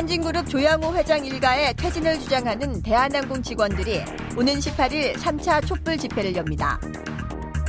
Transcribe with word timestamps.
한진그룹 0.00 0.48
조양호 0.48 0.94
회장 0.94 1.22
일가의 1.26 1.74
퇴진을 1.74 2.18
주장하는 2.20 2.80
대한항공 2.80 3.42
직원들이 3.42 4.02
오는 4.34 4.54
18일 4.54 5.12
3차 5.12 5.66
촛불 5.66 5.98
집회를 5.98 6.34
엽니다. 6.34 6.80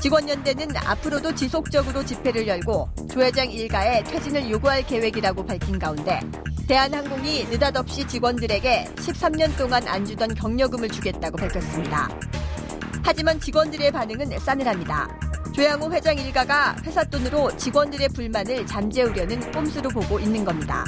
직원연대는 0.02 0.78
앞으로도 0.78 1.36
지속적으로 1.36 2.05
집회를 2.05 2.47
열고 2.47 2.88
조 3.11 3.21
회장 3.21 3.52
일가의 3.52 4.05
퇴진을 4.05 4.50
요구할 4.50 4.82
계획이라고 4.88 5.46
밝힌 5.46 5.78
가운데 5.78 6.21
대한항공이 6.70 7.47
느닷없이 7.50 8.07
직원들에게 8.07 8.86
13년 8.96 9.57
동안 9.57 9.86
안 9.89 10.05
주던 10.05 10.33
경력금을 10.33 10.88
주겠다고 10.88 11.36
밝혔습니다. 11.36 12.07
하지만 13.04 13.41
직원들의 13.41 13.91
반응은 13.91 14.39
싸늘합니다. 14.39 15.19
조양호 15.54 15.91
회장 15.91 16.18
일가가 16.18 16.77
회사 16.86 17.04
돈으로 17.04 17.57
직원들의 17.57 18.07
불만을 18.16 18.66
잠재우려는 18.66 19.52
꼼수로 19.52 19.89
보고 19.89 20.18
있는 20.18 20.46
겁니다. 20.46 20.86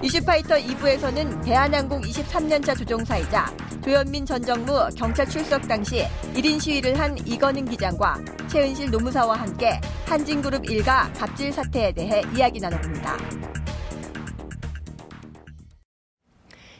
이슈파이터 0.00 0.54
2부에서는 0.54 1.44
대한항공 1.44 2.02
23년차 2.02 2.78
조종사이자 2.78 3.46
조현민 3.82 4.24
전 4.24 4.40
정무 4.40 4.88
경찰 4.96 5.28
출석 5.28 5.66
당시 5.66 6.04
1인 6.34 6.60
시위를 6.60 6.96
한 7.00 7.18
이건희 7.26 7.64
기장과 7.64 8.18
최은실 8.46 8.92
노무사와 8.92 9.34
함께 9.34 9.80
한진그룹 10.06 10.70
일가 10.70 11.12
갑질 11.14 11.52
사태에 11.52 11.90
대해 11.90 12.22
이야기 12.36 12.60
나눠봅니다. 12.60 13.16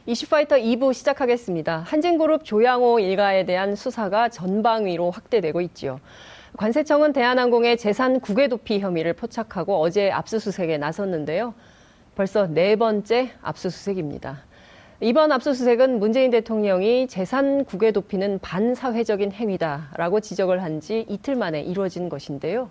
이슈파이터 0.06 0.56
2부 0.56 0.94
시작하겠습니다. 0.94 1.78
한진그룹 1.88 2.44
조양호 2.44 3.00
일가에 3.00 3.44
대한 3.44 3.74
수사가 3.74 4.28
전방위로 4.28 5.10
확대되고 5.10 5.60
있지요. 5.62 6.00
관세청은 6.56 7.12
대한항공의 7.12 7.78
재산 7.78 8.20
국외 8.20 8.46
도피 8.46 8.78
혐의를 8.78 9.12
포착하고 9.12 9.80
어제 9.80 10.08
압수수색에 10.10 10.78
나섰는데요. 10.78 11.54
벌써 12.18 12.48
네 12.48 12.74
번째 12.74 13.30
압수수색입니다. 13.42 14.40
이번 14.98 15.30
압수수색은 15.30 16.00
문재인 16.00 16.32
대통령이 16.32 17.06
재산 17.06 17.64
국외 17.64 17.92
도피는 17.92 18.40
반사회적인 18.40 19.30
행위다라고 19.30 20.18
지적을 20.18 20.60
한 20.60 20.80
지 20.80 21.06
이틀 21.08 21.36
만에 21.36 21.60
이루어진 21.60 22.08
것인데요. 22.08 22.70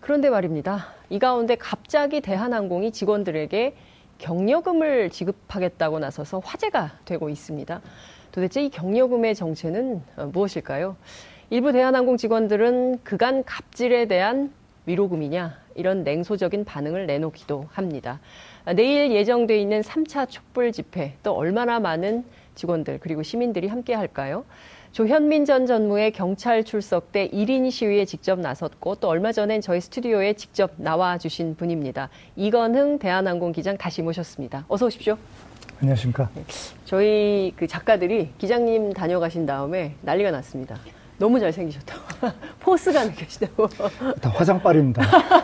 그런데 0.00 0.30
말입니다. 0.30 0.86
이 1.10 1.18
가운데 1.18 1.56
갑자기 1.56 2.22
대한항공이 2.22 2.92
직원들에게 2.92 3.76
경력금을 4.16 5.10
지급하겠다고 5.10 5.98
나서서 5.98 6.38
화제가 6.38 7.00
되고 7.04 7.28
있습니다. 7.28 7.82
도대체 8.32 8.64
이 8.64 8.70
경력금의 8.70 9.34
정체는 9.34 10.00
무엇일까요? 10.32 10.96
일부 11.50 11.72
대한항공 11.72 12.16
직원들은 12.16 13.00
그간 13.04 13.44
갑질에 13.44 14.06
대한 14.06 14.50
위로금이냐 14.86 15.58
이런 15.74 16.04
냉소적인 16.04 16.64
반응을 16.64 17.06
내놓기도 17.06 17.66
합니다. 17.72 18.20
내일 18.74 19.12
예정돼 19.12 19.60
있는 19.60 19.82
3차 19.82 20.28
촛불 20.30 20.72
집회 20.72 21.14
또 21.22 21.32
얼마나 21.32 21.78
많은 21.80 22.24
직원들 22.54 23.00
그리고 23.00 23.22
시민들이 23.22 23.68
함께 23.68 23.94
할까요? 23.94 24.44
조현민 24.92 25.44
전 25.44 25.66
전무의 25.66 26.12
경찰 26.12 26.64
출석 26.64 27.12
때 27.12 27.28
1인 27.28 27.70
시위에 27.70 28.06
직접 28.06 28.38
나섰고 28.40 28.94
또 28.94 29.08
얼마 29.08 29.30
전엔 29.30 29.60
저희 29.60 29.80
스튜디오에 29.80 30.32
직접 30.32 30.72
나와 30.76 31.18
주신 31.18 31.54
분입니다. 31.54 32.08
이건흥 32.36 32.98
대한항공 32.98 33.52
기장 33.52 33.76
다시 33.76 34.00
모셨습니다. 34.00 34.64
어서 34.68 34.86
오십시오. 34.86 35.18
안녕하십니까. 35.80 36.30
네. 36.34 36.42
저희 36.86 37.52
그 37.56 37.66
작가들이 37.66 38.30
기장님 38.38 38.94
다녀가신 38.94 39.44
다음에 39.44 39.94
난리가 40.00 40.30
났습니다. 40.30 40.78
너무 41.18 41.40
잘생기셨다고. 41.40 42.00
포스가 42.60 43.04
느껴지다고. 43.04 43.68
다 44.20 44.30
화장빨입니다. 44.30 45.02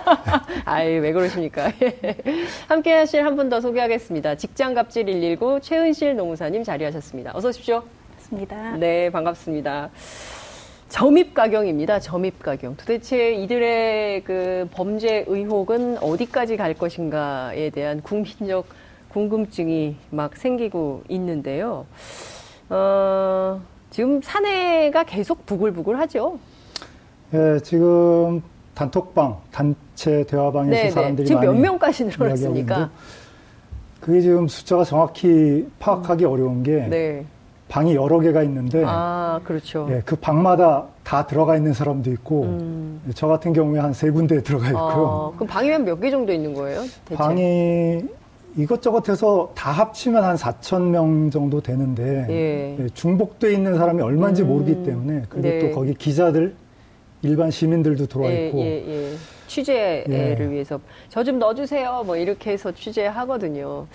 아이, 0.67 0.99
왜 0.99 1.13
그러십니까? 1.13 1.73
함께 2.69 2.93
하실 2.93 3.25
한 3.25 3.37
분 3.37 3.49
더 3.49 3.61
소개하겠습니다. 3.61 4.35
직장갑질 4.37 5.07
119 5.07 5.61
최은실 5.61 6.17
노무사님 6.17 6.63
자리하셨습니다. 6.65 7.33
어서 7.35 7.49
오십시오. 7.49 7.83
반갑습니다. 8.19 8.77
네, 8.77 9.11
반갑습니다. 9.11 9.91
점입가경입니다. 10.89 12.01
점입가경. 12.01 12.77
도대체 12.77 13.33
이들의 13.33 14.25
그 14.25 14.69
범죄 14.73 15.25
의혹은 15.27 15.97
어디까지 16.03 16.57
갈 16.59 16.75
것인가에 16.75 17.71
대한 17.71 18.03
국민적 18.03 18.67
궁금증이 19.09 19.97
막 20.11 20.37
생기고 20.37 21.05
있는데요. 21.09 21.87
어, 22.69 23.61
지금 23.93 24.21
사내가 24.23 25.05
계속 25.05 25.45
부글부글하죠. 25.45 26.39
예, 27.35 27.59
지금 27.63 28.43
단톡방, 28.75 29.37
단체 29.53 30.25
대화방에서 30.25 30.71
네네. 30.71 30.91
사람들이 30.91 31.27
지금 31.29 31.43
몇 31.43 31.53
명까지 31.53 32.05
늘어났습니까? 32.07 32.91
그게 34.01 34.23
지금 34.23 34.49
숫자가 34.49 34.85
정확히 34.85 35.69
파악하기 35.79 36.25
음. 36.25 36.31
어려운 36.31 36.63
게 36.63 36.87
네. 36.89 37.25
방이 37.69 37.95
여러 37.95 38.19
개가 38.19 38.43
있는데 38.45 38.83
아, 38.87 39.41
그렇죠. 39.45 39.87
예, 39.91 40.03
그 40.07 40.17
방마다 40.17 40.85
다 41.05 41.27
들어가 41.27 41.57
있는 41.57 41.73
사람도 41.75 42.11
있고 42.13 42.43
음. 42.45 43.01
저 43.15 43.27
같은 43.27 43.53
경우에 43.53 43.79
한 43.79 43.93
세 43.93 44.11
군데 44.11 44.43
들어가 44.43 44.67
있고요. 44.69 45.33
아, 45.35 45.37
그럼 45.37 45.49
방이면 45.49 45.85
몇 45.85 46.01
개 46.01 46.11
정도 46.11 46.33
있는 46.33 46.55
거예요? 46.55 46.81
대체? 47.05 47.17
방이 47.17 48.03
이것저것 48.57 49.09
해서 49.09 49.51
다 49.55 49.71
합치면 49.71 50.23
한 50.25 50.37
4천 50.37 50.83
명 50.91 51.31
정도 51.31 51.61
되는데 51.61 52.27
예. 52.29 52.77
예, 52.79 52.89
중복돼 52.91 53.53
있는 53.53 53.77
사람이 53.79 54.03
얼마인지 54.03 54.43
음. 54.43 54.49
모르기 54.49 54.83
때문에 54.83 55.23
그리고 55.29 55.49
네. 55.49 55.59
또 55.61 55.71
거기 55.75 55.95
기자들 55.95 56.55
일반 57.23 57.51
시민들도 57.51 58.07
들어와 58.07 58.31
예, 58.31 58.49
있고 58.49 58.59
예, 58.59 58.65
예, 59.13 59.17
취재를 59.47 60.39
예. 60.41 60.51
위해서 60.51 60.81
저 61.09 61.23
좀 61.23 61.39
넣어주세요 61.39 62.03
뭐 62.05 62.17
이렇게 62.17 62.51
해서 62.51 62.73
취재하거든요. 62.73 63.87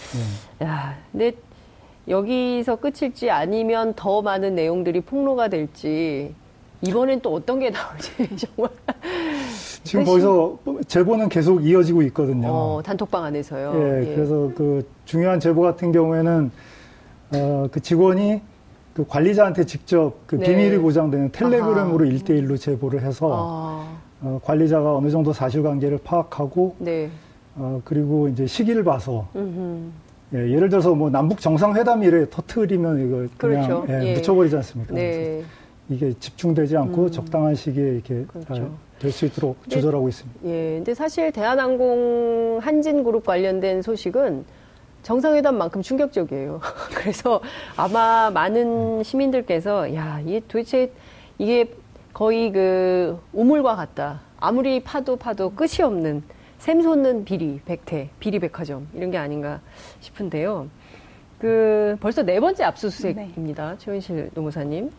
예. 0.61 0.65
야, 0.65 0.97
근데 1.11 1.33
여기서 2.07 2.77
끝일지 2.77 3.29
아니면 3.29 3.93
더 3.95 4.21
많은 4.21 4.55
내용들이 4.55 5.01
폭로가 5.01 5.49
될지 5.49 6.33
이번엔 6.81 7.19
또 7.21 7.33
어떤 7.33 7.59
게 7.59 7.69
나올지 7.69 8.11
정말 8.55 8.71
지금 9.87 10.03
거기서 10.03 10.59
제보는 10.87 11.29
계속 11.29 11.65
이어지고 11.65 12.01
있거든요. 12.03 12.49
어, 12.49 12.81
단톡방 12.83 13.23
안에서요. 13.23 13.73
예, 13.75 14.01
예, 14.01 14.15
그래서 14.15 14.51
그 14.55 14.85
중요한 15.05 15.39
제보 15.39 15.61
같은 15.61 15.91
경우에는 15.91 16.51
어, 17.35 17.67
그 17.71 17.79
직원이 17.79 18.41
그 18.93 19.05
관리자한테 19.07 19.65
직접 19.65 20.13
그 20.27 20.35
네. 20.35 20.47
비밀이 20.47 20.77
보장되는 20.79 21.31
텔레그램으로 21.31 22.05
일대일로 22.05 22.57
제보를 22.57 23.01
해서 23.01 23.31
아. 23.31 23.97
어, 24.21 24.39
관리자가 24.43 24.95
어느 24.95 25.09
정도 25.09 25.31
사실관계를 25.31 25.99
파악하고 26.03 26.75
네. 26.79 27.09
어, 27.55 27.81
그리고 27.85 28.27
이제 28.27 28.45
시기를 28.45 28.83
봐서 28.83 29.27
예, 30.33 30.37
예를 30.37 30.67
들어서 30.69 30.93
뭐 30.93 31.09
남북 31.09 31.39
정상회담일에 31.39 32.29
터트리면 32.29 33.07
이거 33.07 33.27
그냥 33.37 33.67
그렇죠. 33.67 33.85
예, 33.89 34.09
예. 34.09 34.13
묻혀버리지 34.15 34.55
않습니까? 34.57 34.93
네. 34.93 35.43
이게 35.89 36.13
집중되지 36.19 36.77
않고 36.77 37.03
음. 37.03 37.11
적당한 37.11 37.55
시기에 37.55 37.93
이렇게 37.93 38.25
그렇죠. 38.25 38.77
될수 38.99 39.25
있도록 39.25 39.57
조절하고 39.69 40.09
있습니다. 40.09 40.39
예, 40.45 40.75
근데 40.77 40.93
사실 40.93 41.31
대한항공 41.31 42.59
한진그룹 42.61 43.25
관련된 43.25 43.81
소식은 43.81 44.45
정상회담만큼 45.03 45.81
충격적이에요. 45.81 46.59
그래서 46.93 47.39
아마 47.77 48.29
많은 48.31 49.03
시민들께서 49.03 49.93
야, 49.95 50.19
이게 50.25 50.41
도대체 50.47 50.91
이게 51.37 51.71
거의 52.13 52.51
그 52.51 53.17
우물과 53.31 53.75
같다. 53.75 54.21
아무리 54.39 54.81
파도 54.81 55.15
파도 55.15 55.51
끝이 55.51 55.83
없는 55.83 56.23
샘솟는 56.57 57.23
비리, 57.23 57.61
백태, 57.63 58.09
비리 58.19 58.39
백화점 58.39 58.87
이런 58.93 59.11
게 59.11 59.17
아닌가 59.17 59.61
싶은데요. 59.99 60.67
그 61.39 61.95
벌써 61.99 62.23
네 62.23 62.39
번째 62.39 62.63
압수수색입니다. 62.63 63.71
네. 63.71 63.77
최은실 63.77 64.31
노무사님. 64.33 64.91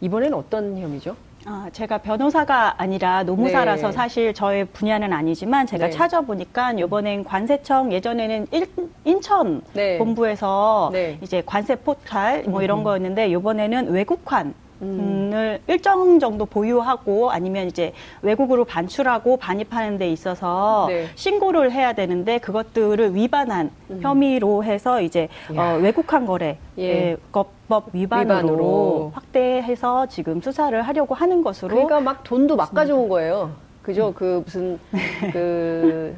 이번엔 0.00 0.34
어떤 0.34 0.76
혐의죠? 0.76 1.16
아, 1.48 1.68
제가 1.72 1.98
변호사가 1.98 2.74
아니라 2.82 3.22
노무사라서 3.22 3.88
네. 3.88 3.92
사실 3.92 4.34
저의 4.34 4.64
분야는 4.64 5.12
아니지만 5.12 5.64
제가 5.66 5.86
네. 5.86 5.92
찾아보니까 5.92 6.72
이번엔 6.72 7.22
관세청 7.22 7.92
예전에는 7.92 8.48
일, 8.50 8.66
인천 9.04 9.62
네. 9.72 9.96
본부에서 9.98 10.90
네. 10.92 11.18
이제 11.22 11.42
관세 11.46 11.76
포탈 11.76 12.44
뭐 12.48 12.62
이런 12.62 12.80
음. 12.80 12.84
거였는데 12.84 13.28
이번에는 13.28 13.92
외국환 13.92 14.54
을 14.82 15.60
일정 15.68 16.18
정도 16.18 16.44
보유하고 16.44 17.30
아니면 17.30 17.66
이제 17.66 17.92
외국으로 18.20 18.64
반출하고 18.66 19.38
반입하는 19.38 19.96
데 19.96 20.10
있어서 20.10 20.86
네. 20.88 21.06
신고를 21.14 21.72
해야 21.72 21.94
되는데 21.94 22.38
그것들을 22.38 23.14
위반한 23.14 23.70
음. 23.90 24.00
혐의로 24.02 24.64
해서 24.64 25.00
이제 25.00 25.28
어, 25.56 25.78
외국한 25.80 26.26
거래 26.26 26.58
예. 26.78 27.16
법 27.32 27.88
위반으로, 27.92 28.38
위반으로, 28.38 29.12
확대해서 29.14 30.06
지금 30.06 30.40
수사를 30.40 30.80
하려고 30.82 31.14
하는 31.14 31.42
것으로 31.42 31.70
그러니까 31.70 32.00
막 32.00 32.22
돈도 32.22 32.54
막 32.54 32.72
가져온 32.74 33.08
거예요. 33.08 33.50
그죠? 33.82 34.12
그 34.14 34.42
무슨 34.44 34.78
그 35.32 36.14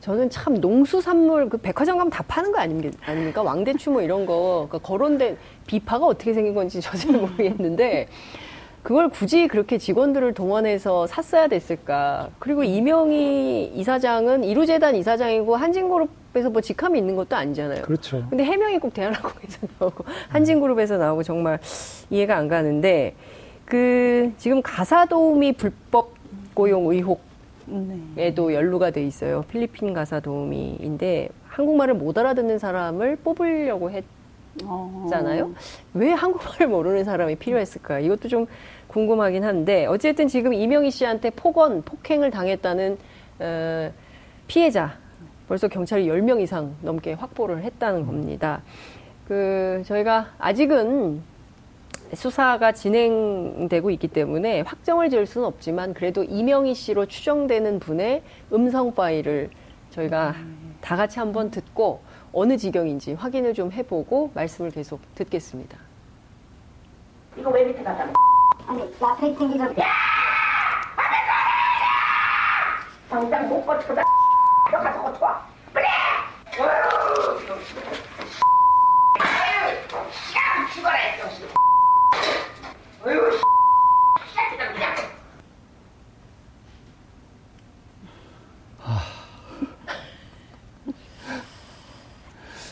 저는 0.00 0.30
참 0.30 0.54
농수산물 0.60 1.48
그 1.50 1.58
백화점 1.58 1.98
가면 1.98 2.10
다 2.10 2.24
파는 2.26 2.52
거 2.52 2.58
아닙니까? 2.58 3.42
왕대추 3.42 3.90
뭐 3.90 4.00
이런 4.02 4.24
거 4.24 4.66
그러니까 4.68 4.78
거론된 4.86 5.36
비파가 5.66 6.06
어떻게 6.06 6.32
생긴 6.32 6.54
건지 6.54 6.80
저 6.82 6.96
잘 6.96 7.12
모르겠는데 7.12 8.08
그걸 8.82 9.10
굳이 9.10 9.46
그렇게 9.46 9.76
직원들을 9.76 10.32
동원해서 10.32 11.06
샀어야 11.06 11.48
됐을까? 11.48 12.30
그리고 12.38 12.64
이명희 12.64 13.72
이사장은 13.74 14.42
이루재단 14.42 14.94
이사장이고 14.96 15.54
한진그룹에서 15.54 16.48
뭐 16.48 16.62
직함이 16.62 16.98
있는 16.98 17.14
것도 17.14 17.36
아니잖아요. 17.36 17.82
그렇죠. 17.82 18.24
근데 18.30 18.42
해명이 18.42 18.78
꼭 18.78 18.94
대한항공에서 18.94 19.66
나오고 19.78 20.04
한진그룹에서 20.30 20.96
나오고 20.96 21.22
정말 21.24 21.58
이해가 22.08 22.36
안 22.38 22.48
가는데 22.48 23.14
그 23.66 24.32
지금 24.38 24.62
가사도우미 24.62 25.52
불법 25.52 26.14
고용 26.54 26.86
의혹 26.90 27.20
에도 28.16 28.52
연루가 28.52 28.90
돼 28.90 29.04
있어요. 29.04 29.44
필리핀 29.48 29.92
가사 29.94 30.20
도우미인데 30.20 31.28
한국말을 31.48 31.94
못 31.94 32.16
알아듣는 32.18 32.58
사람을 32.58 33.16
뽑으려고 33.16 33.90
했잖아요. 33.90 35.44
어. 35.44 35.54
왜 35.94 36.10
한국말을 36.12 36.68
모르는 36.68 37.04
사람이 37.04 37.36
필요했을까? 37.36 38.00
이것도 38.00 38.28
좀 38.28 38.46
궁금하긴 38.88 39.44
한데 39.44 39.86
어쨌든 39.86 40.28
지금 40.28 40.52
이명희 40.52 40.90
씨한테 40.90 41.30
폭언, 41.30 41.82
폭행을 41.82 42.30
당했다는 42.30 42.98
어, 43.40 43.92
피해자 44.46 44.94
벌써 45.48 45.68
경찰이 45.68 46.06
10명 46.06 46.40
이상 46.40 46.74
넘게 46.82 47.14
확보를 47.14 47.62
했다는 47.62 48.06
겁니다. 48.06 48.62
그 49.26 49.82
저희가 49.84 50.28
아직은 50.38 51.22
수사가 52.14 52.72
진행되고 52.72 53.90
있기 53.90 54.08
때문에 54.08 54.62
확정을 54.62 55.10
지을 55.10 55.26
수는 55.26 55.46
없지만 55.46 55.94
그래도 55.94 56.24
이명희 56.24 56.74
씨로 56.74 57.06
추정되는 57.06 57.78
분의 57.80 58.22
음성 58.52 58.94
파일을 58.94 59.50
저희가 59.90 60.34
다 60.80 60.96
같이 60.96 61.18
한번 61.18 61.50
듣고 61.50 62.02
어느 62.32 62.56
지경인지 62.56 63.14
확인을 63.14 63.54
좀 63.54 63.72
해보고 63.72 64.30
말씀을 64.34 64.70
계속 64.70 65.00
듣겠습니다. 65.14 65.78
이거 67.36 67.50
왜 67.50 67.64
밑에 67.64 67.82
갔다? 67.82 68.08
아니, 68.66 68.98
나 68.98 69.16
페이팅기 69.16 69.58
좀. 69.58 69.66
야! 69.78 69.86
당장 73.08 73.48
못 73.48 73.64
버티거든. 73.66 74.02
너 74.70 74.78
가서 74.78 75.02
고쳐. 75.02 75.40
그래! 75.72 75.86
죽어라 80.72 81.59
했어. 83.06 83.40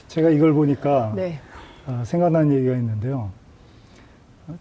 제가 0.09 0.31
이걸 0.31 0.53
보니까 0.53 1.13
네. 1.15 1.39
어, 1.87 2.03
생각나는 2.05 2.53
얘기가 2.53 2.75
있는데요. 2.75 3.31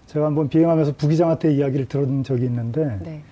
제가 0.05 0.25
한번 0.27 0.49
비행하면서 0.49 0.95
부기장한테 0.97 1.53
이야기를 1.53 1.87
들은 1.87 2.23
적이 2.23 2.45
있는데 2.45 2.99
네. 3.01 3.23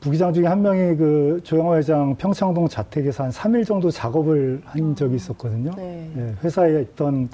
부기장 0.00 0.32
중에 0.32 0.46
한 0.46 0.62
명이 0.62 0.96
그 0.96 1.40
조영호 1.42 1.76
회장 1.76 2.14
평창동 2.16 2.68
자택에서 2.68 3.24
한 3.24 3.30
3일 3.30 3.66
정도 3.66 3.90
작업을 3.90 4.62
한 4.64 4.94
적이 4.94 5.16
있었거든요. 5.16 5.72
네. 5.76 6.10
네, 6.14 6.34
회사에 6.44 6.80
있던 6.82 7.28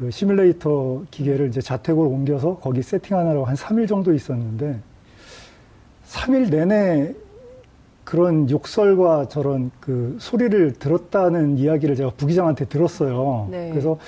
그 0.00 0.10
시뮬레이터 0.10 1.02
기계를 1.10 1.48
이제 1.48 1.60
자택으로 1.60 2.08
옮겨서 2.08 2.56
거기 2.56 2.80
세팅하느라고 2.80 3.44
한 3.44 3.54
3일 3.54 3.86
정도 3.86 4.14
있었는데 4.14 4.80
3일 6.08 6.48
내내 6.50 7.14
그런 8.04 8.48
욕설과 8.48 9.28
저런 9.28 9.70
그 9.78 10.16
소리를 10.18 10.72
들었다는 10.72 11.58
이야기를 11.58 11.96
제가 11.96 12.12
부기장한테 12.16 12.64
들었어요. 12.64 13.48
네. 13.50 13.68
그래서 13.68 13.98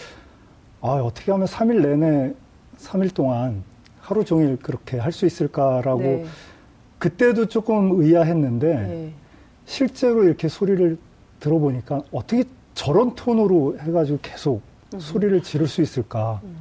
아, 0.80 0.94
어떻게 0.94 1.30
하면 1.30 1.46
3일 1.46 1.82
내내 1.82 2.32
3일 2.78 3.14
동안 3.14 3.62
하루 4.00 4.24
종일 4.24 4.56
그렇게 4.56 4.96
할 4.96 5.12
수 5.12 5.26
있을까라고 5.26 6.00
네. 6.00 6.24
그때도 6.98 7.46
조금 7.48 8.00
의아했는데 8.00 8.74
네. 8.74 9.12
실제로 9.66 10.24
이렇게 10.24 10.48
소리를 10.48 10.96
들어보니까 11.38 12.00
어떻게 12.12 12.44
저런 12.72 13.14
톤으로 13.14 13.76
해가지고 13.78 14.20
계속 14.22 14.54
음. 14.56 14.71
소리를 15.00 15.42
지를 15.42 15.66
수 15.66 15.82
있을까. 15.82 16.40
음. 16.44 16.56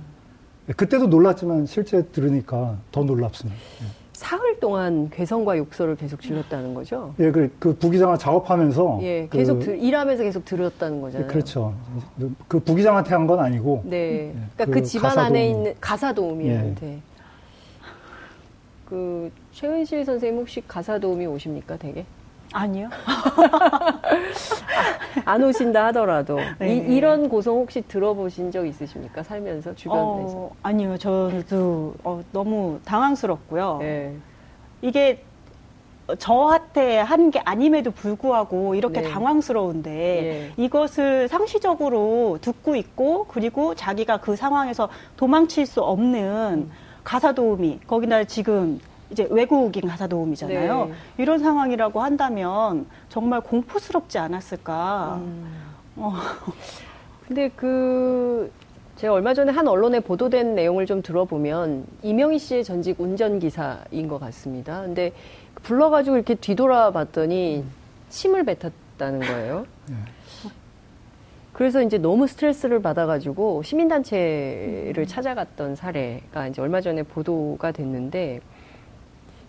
그때도 0.75 1.07
놀랐지만 1.07 1.65
실제 1.65 2.01
들으니까 2.07 2.77
더 2.91 3.03
놀랍습니다. 3.03 3.59
예. 3.81 3.85
사흘 4.13 4.59
동안 4.59 5.09
괴성과 5.09 5.57
욕설을 5.57 5.95
계속 5.95 6.21
질렀다는 6.21 6.75
거죠? 6.75 7.15
예, 7.19 7.31
그, 7.31 7.51
그 7.57 7.75
부기장을 7.75 8.15
작업하면서. 8.19 8.99
예, 9.01 9.27
그 9.27 9.37
계속 9.37 9.59
그, 9.59 9.65
들, 9.65 9.79
일하면서 9.79 10.23
계속 10.23 10.45
들었다는 10.45 11.01
거잖아요. 11.01 11.27
예, 11.27 11.31
그렇죠. 11.33 11.73
그 12.47 12.59
부기장한테 12.59 13.09
한 13.15 13.25
건 13.25 13.39
아니고. 13.39 13.81
네. 13.85 13.97
예, 13.97 14.31
그러니까 14.33 14.65
그, 14.65 14.71
그 14.71 14.81
집안 14.83 15.17
안에 15.17 15.49
있는 15.49 15.73
가사도우미한테. 15.81 16.87
예. 16.87 16.99
그 18.85 19.31
최은실 19.53 20.05
선생님 20.05 20.39
혹시 20.41 20.61
가사도우미 20.67 21.25
오십니까, 21.25 21.77
되게? 21.77 22.05
아니요. 22.53 22.89
안 25.25 25.43
오신다 25.43 25.85
하더라도 25.87 26.37
네. 26.59 26.77
이, 26.77 26.99
런 26.99 27.29
고성 27.29 27.57
혹시 27.57 27.81
들어보신 27.87 28.51
적 28.51 28.65
있으십니까? 28.65 29.23
살면서 29.23 29.75
주변에서? 29.75 30.37
어, 30.37 30.51
아니요. 30.63 30.97
저도 30.97 31.93
어, 32.03 32.21
너무 32.31 32.79
당황스럽고요. 32.85 33.77
네. 33.81 34.15
이게 34.81 35.23
저한테 36.17 36.99
한 36.99 37.31
게 37.31 37.39
아님에도 37.45 37.91
불구하고 37.91 38.75
이렇게 38.75 39.01
네. 39.01 39.09
당황스러운데 39.09 39.89
네. 39.89 40.51
이것을 40.57 41.27
상시적으로 41.29 42.39
듣고 42.41 42.75
있고 42.75 43.25
그리고 43.29 43.75
자기가 43.75 44.17
그 44.17 44.35
상황에서 44.35 44.89
도망칠 45.15 45.65
수 45.65 45.81
없는 45.81 46.19
음. 46.67 46.71
가사 47.03 47.31
도우미 47.31 47.79
거기다 47.87 48.25
지금 48.25 48.79
이제 49.11 49.27
외국인 49.29 49.87
가사 49.87 50.07
도우미잖아요. 50.07 50.85
네. 50.85 50.93
이런 51.17 51.39
상황이라고 51.39 52.01
한다면 52.01 52.85
정말 53.09 53.41
공포스럽지 53.41 54.17
않았을까. 54.17 55.19
음. 55.21 55.51
어. 55.97 56.13
근데 57.27 57.49
그 57.55 58.51
제가 58.95 59.13
얼마 59.13 59.33
전에 59.33 59.51
한 59.51 59.67
언론에 59.67 59.99
보도된 59.99 60.55
내용을 60.55 60.85
좀 60.85 61.01
들어보면 61.01 61.85
이명희 62.03 62.39
씨의 62.39 62.63
전직 62.63 62.99
운전기사인 62.99 64.07
것 64.07 64.19
같습니다. 64.19 64.81
근데 64.81 65.11
불러가지고 65.63 66.15
이렇게 66.15 66.35
뒤돌아봤더니 66.35 67.65
침을 68.09 68.45
뱉었다는 68.45 69.19
거예요. 69.19 69.65
네. 69.87 69.95
그래서 71.53 71.81
이제 71.83 71.97
너무 71.97 72.27
스트레스를 72.27 72.81
받아가지고 72.81 73.61
시민단체를 73.63 74.93
음. 74.97 75.05
찾아갔던 75.05 75.75
사례가 75.75 76.47
이제 76.47 76.61
얼마 76.61 76.81
전에 76.81 77.03
보도가 77.03 77.71
됐는데 77.71 78.39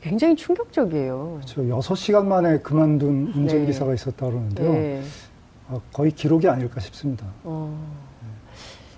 굉장히 0.03 0.35
충격적이에요. 0.35 1.39
그렇죠. 1.41 1.63
6시간 1.63 2.27
만에 2.27 2.59
그만둔 2.59 3.33
운전기사가 3.35 3.91
네. 3.91 3.95
있었다 3.95 4.27
그러는데요. 4.27 4.73
네. 4.73 5.03
아, 5.69 5.81
거의 5.93 6.11
기록이 6.11 6.49
아닐까 6.49 6.81
싶습니다. 6.81 7.25
어. 7.45 7.73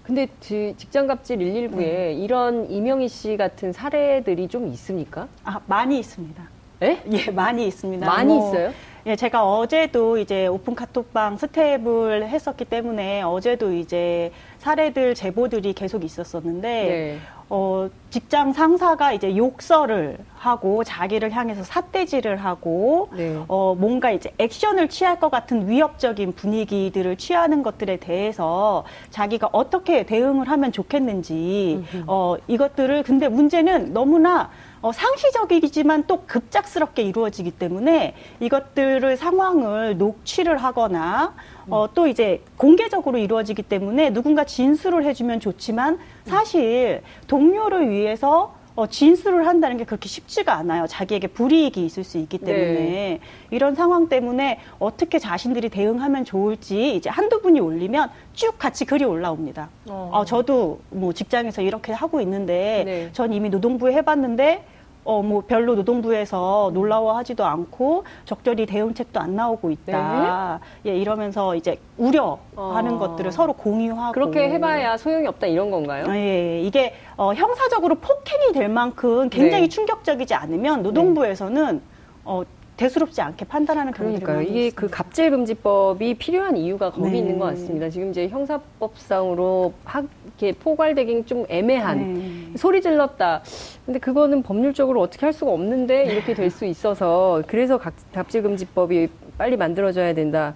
근데 0.02 0.26
직장갑질 0.40 1.38
119에 1.38 1.76
네. 1.76 2.12
이런 2.14 2.70
이명희 2.70 3.08
씨 3.08 3.36
같은 3.36 3.72
사례들이 3.72 4.48
좀 4.48 4.66
있습니까? 4.68 5.28
아, 5.44 5.60
많이 5.66 5.98
있습니다. 5.98 6.42
예? 6.82 7.02
예, 7.10 7.30
많이 7.30 7.66
있습니다. 7.66 8.06
많이 8.06 8.34
뭐, 8.34 8.48
있어요? 8.48 8.72
예, 9.06 9.16
제가 9.16 9.44
어제도 9.44 10.16
이제 10.16 10.46
오픈 10.46 10.74
카톡방 10.74 11.36
스텝을 11.36 12.26
했었기 12.26 12.64
때문에 12.64 13.20
어제도 13.20 13.70
이제 13.70 14.32
사례들 14.58 15.14
제보들이 15.14 15.74
계속 15.74 16.04
있었었는데 16.04 16.68
네. 16.68 17.18
어, 17.50 17.90
직장 18.08 18.54
상사가 18.54 19.12
이제 19.12 19.36
욕설을 19.36 20.16
하고 20.36 20.82
자기를 20.84 21.32
향해서 21.32 21.64
삿대질을 21.64 22.38
하고 22.38 23.10
네. 23.14 23.38
어, 23.46 23.76
뭔가 23.78 24.10
이제 24.10 24.32
액션을 24.38 24.88
취할 24.88 25.20
것 25.20 25.30
같은 25.30 25.68
위협적인 25.68 26.32
분위기들을 26.32 27.16
취하는 27.16 27.62
것들에 27.62 27.98
대해서 27.98 28.84
자기가 29.10 29.50
어떻게 29.52 30.04
대응을 30.06 30.48
하면 30.48 30.72
좋겠는지 30.72 31.84
어, 32.06 32.36
이것들을 32.48 33.02
근데 33.02 33.28
문제는 33.28 33.92
너무나 33.92 34.48
어, 34.84 34.92
상시적이지만 34.92 36.04
또 36.06 36.24
급작스럽게 36.26 37.00
이루어지기 37.00 37.52
때문에 37.52 38.14
이것들을 38.40 39.16
상황을 39.16 39.96
녹취를 39.96 40.58
하거나 40.58 41.34
어, 41.70 41.88
또 41.94 42.06
이제 42.06 42.42
공개적으로 42.58 43.16
이루어지기 43.16 43.62
때문에 43.62 44.12
누군가 44.12 44.44
진술을 44.44 45.04
해주면 45.06 45.40
좋지만 45.40 45.98
사실 46.26 47.00
동료를 47.28 47.88
위해서 47.88 48.54
어, 48.76 48.86
진술을 48.86 49.46
한다는 49.46 49.78
게 49.78 49.84
그렇게 49.84 50.06
쉽지가 50.06 50.52
않아요. 50.52 50.86
자기에게 50.86 51.28
불이익이 51.28 51.82
있을 51.86 52.04
수 52.04 52.18
있기 52.18 52.36
때문에 52.36 52.74
네. 52.74 53.20
이런 53.50 53.74
상황 53.74 54.10
때문에 54.10 54.60
어떻게 54.78 55.18
자신들이 55.18 55.70
대응하면 55.70 56.26
좋을지 56.26 56.94
이제 56.94 57.08
한두 57.08 57.40
분이 57.40 57.58
올리면 57.58 58.10
쭉 58.34 58.58
같이 58.58 58.84
글이 58.84 59.04
올라옵니다. 59.04 59.70
어. 59.86 60.10
어 60.12 60.24
저도 60.26 60.80
뭐 60.90 61.14
직장에서 61.14 61.62
이렇게 61.62 61.92
하고 61.92 62.20
있는데 62.20 62.82
네. 62.84 63.08
전 63.12 63.32
이미 63.32 63.48
노동부에 63.48 63.94
해봤는데 63.94 64.73
어, 65.04 65.22
뭐, 65.22 65.42
별로 65.46 65.74
노동부에서 65.74 66.70
놀라워하지도 66.72 67.44
않고 67.44 68.04
적절히 68.24 68.64
대응책도 68.66 69.20
안 69.20 69.36
나오고 69.36 69.70
있다. 69.70 70.60
네? 70.84 70.90
예, 70.90 70.96
이러면서 70.96 71.54
이제 71.54 71.78
우려하는 71.98 72.94
어. 72.94 72.98
것들을 72.98 73.30
서로 73.30 73.52
공유하고. 73.52 74.12
그렇게 74.12 74.48
해봐야 74.48 74.96
소용이 74.96 75.26
없다 75.26 75.46
이런 75.46 75.70
건가요? 75.70 76.06
예, 76.08 76.60
이게 76.62 76.94
어, 77.16 77.34
형사적으로 77.34 77.96
폭행이 77.96 78.52
될 78.52 78.68
만큼 78.68 79.28
굉장히 79.28 79.64
네. 79.64 79.68
충격적이지 79.68 80.34
않으면 80.34 80.82
노동부에서는 80.82 81.82
어, 82.24 82.42
대수롭지 82.76 83.20
않게 83.22 83.44
판단하는 83.44 83.92
그러니까요. 83.92 84.42
이게 84.42 84.70
그 84.70 84.88
갑질금지법이 84.88 86.14
필요한 86.14 86.56
이유가 86.56 86.90
거기 86.90 87.12
네. 87.12 87.18
있는 87.18 87.38
것 87.38 87.44
같습니다. 87.46 87.88
지금 87.88 88.10
이제 88.10 88.28
형사법상으로 88.28 89.72
학, 89.84 90.06
이렇게 90.26 90.52
포괄되긴 90.58 91.24
좀 91.26 91.46
애매한 91.48 92.14
네. 92.14 92.58
소리 92.58 92.82
질렀다. 92.82 93.42
근데 93.86 94.00
그거는 94.00 94.42
법률적으로 94.42 95.00
어떻게 95.00 95.24
할 95.24 95.32
수가 95.32 95.52
없는데 95.52 96.06
이렇게 96.12 96.34
될 96.34 96.50
수 96.50 96.64
있어서 96.66 97.42
그래서 97.46 97.80
갑질금지법이 98.12 99.08
빨리 99.38 99.56
만들어져야 99.56 100.12
된다. 100.14 100.54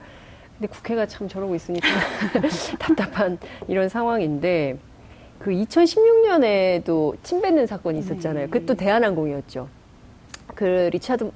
근데 0.58 0.66
국회가 0.72 1.06
참 1.06 1.28
저러고 1.28 1.54
있으니까 1.54 1.86
답답한 2.78 3.38
이런 3.68 3.88
상황인데 3.88 4.76
그 5.38 5.50
2016년에도 5.50 7.16
침 7.22 7.40
뱉는 7.40 7.66
사건이 7.66 8.00
있었잖아요. 8.00 8.46
네. 8.46 8.50
그것도 8.50 8.74
대한항공이었죠. 8.76 9.68
그 10.54 10.90
리차드 10.92 11.30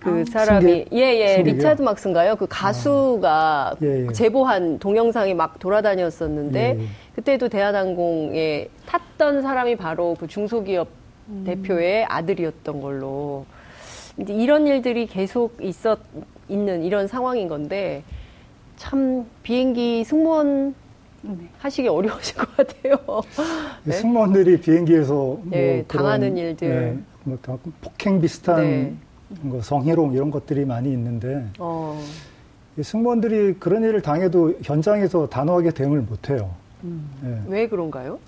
그 0.00 0.24
아, 0.26 0.30
사람이 0.30 0.86
예예 0.92 1.38
예, 1.38 1.42
리차드 1.42 1.82
막스인가요? 1.82 2.36
그 2.36 2.46
가수가 2.48 3.30
아, 3.30 3.74
예, 3.82 4.06
예. 4.06 4.12
제보한 4.12 4.78
동영상이 4.78 5.34
막 5.34 5.58
돌아다녔었는데 5.58 6.60
예, 6.60 6.80
예. 6.80 6.86
그때도 7.14 7.48
대한항공에 7.48 8.68
탔던 8.86 9.42
사람이 9.42 9.76
바로 9.76 10.16
그 10.18 10.28
중소기업 10.28 10.88
음. 11.28 11.44
대표의 11.46 12.04
아들이었던 12.04 12.80
걸로 12.80 13.44
이제 14.18 14.32
이런 14.32 14.66
일들이 14.66 15.06
계속 15.06 15.56
있었 15.60 15.98
있는 16.48 16.82
이런 16.82 17.06
상황인 17.08 17.48
건데 17.48 18.02
참 18.76 19.26
비행기 19.42 20.04
승무원 20.04 20.74
네. 21.22 21.48
하시기 21.58 21.88
어려우실 21.88 22.36
것 22.36 22.56
같아요. 22.56 22.96
네? 23.84 23.92
승무원들이 23.92 24.60
비행기에서 24.60 25.12
뭐 25.14 25.42
네, 25.50 25.84
당하는 25.88 26.36
일들, 26.36 26.68
네, 26.68 26.98
뭐 27.24 27.38
폭행 27.80 28.20
비슷한 28.20 28.60
네. 28.62 28.82
뭐 28.82 29.07
성희롱 29.62 30.14
이런 30.14 30.30
것들이 30.30 30.64
많이 30.64 30.90
있는데 30.92 31.46
어. 31.58 32.00
승무원들이 32.80 33.54
그런 33.54 33.82
일을 33.82 34.00
당해도 34.00 34.54
현장에서 34.62 35.28
단호하게 35.28 35.72
대응을 35.72 36.02
못해요. 36.02 36.50
음. 36.84 37.10
네. 37.22 37.40
왜 37.48 37.68
그런가요? 37.68 38.18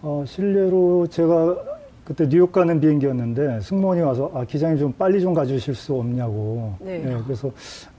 어, 0.00 0.24
실례로 0.26 1.06
제가 1.08 1.56
그때 2.04 2.28
뉴욕 2.28 2.50
가는 2.50 2.80
비행기였는데 2.80 3.60
승무원이 3.60 4.00
와서 4.00 4.30
아 4.34 4.44
기장님 4.44 4.78
좀 4.78 4.92
빨리 4.92 5.20
좀 5.20 5.34
가주실 5.34 5.74
수 5.74 5.94
없냐고. 5.94 6.74
네. 6.80 6.98
네 6.98 7.16
그래서 7.24 7.50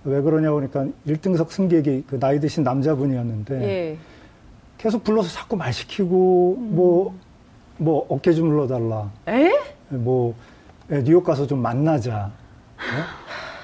왜 0.03 0.21
그러냐고 0.21 0.55
그러니까 0.55 0.85
1등석 1.07 1.49
승객이 1.49 2.03
그 2.07 2.19
나이 2.19 2.39
드신 2.39 2.63
남자분이었는데 2.63 3.63
예. 3.63 3.97
계속 4.77 5.03
불러서 5.03 5.29
자꾸 5.29 5.55
말 5.55 5.71
시키고 5.71 6.57
뭐뭐 6.59 7.09
음. 7.11 7.19
뭐 7.77 8.05
어깨 8.09 8.33
좀 8.33 8.49
눌러달라. 8.49 9.09
에? 9.27 9.49
뭐 9.89 10.31
예, 10.31 10.52
뉴욕 11.01 11.23
가서 11.23 11.47
좀 11.47 11.59
만나자. 11.61 12.31
네? 12.77 12.83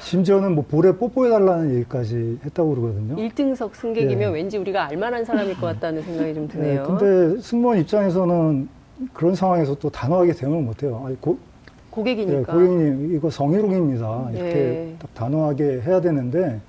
심지어는 0.01 0.55
뭐 0.55 0.65
볼에 0.67 0.93
뽀뽀해달라는 0.93 1.75
얘기까지 1.75 2.39
했다고 2.43 2.69
그러거든요. 2.75 3.15
1등석 3.15 3.75
승객이면 3.75 4.29
예. 4.29 4.33
왠지 4.33 4.57
우리가 4.57 4.87
알만한 4.87 5.23
사람일 5.23 5.55
것 5.55 5.67
같다는 5.67 6.01
생각이 6.01 6.33
좀 6.33 6.47
드네요. 6.47 6.81
예, 6.81 6.85
근데 6.87 7.39
승무원 7.41 7.77
입장에서는 7.79 8.67
그런 9.13 9.35
상황에서 9.35 9.75
또 9.75 9.89
단호하게 9.89 10.33
대응을 10.33 10.61
못해요. 10.63 11.03
아니, 11.05 11.19
고, 11.21 11.37
고객이니까. 11.91 12.39
예, 12.39 12.43
고객님, 12.43 13.15
이거 13.15 13.29
성희롱입니다. 13.29 14.29
이렇게 14.33 14.55
예. 14.55 14.95
딱 14.97 15.13
단호하게 15.13 15.81
해야 15.81 16.01
되는데, 16.01 16.59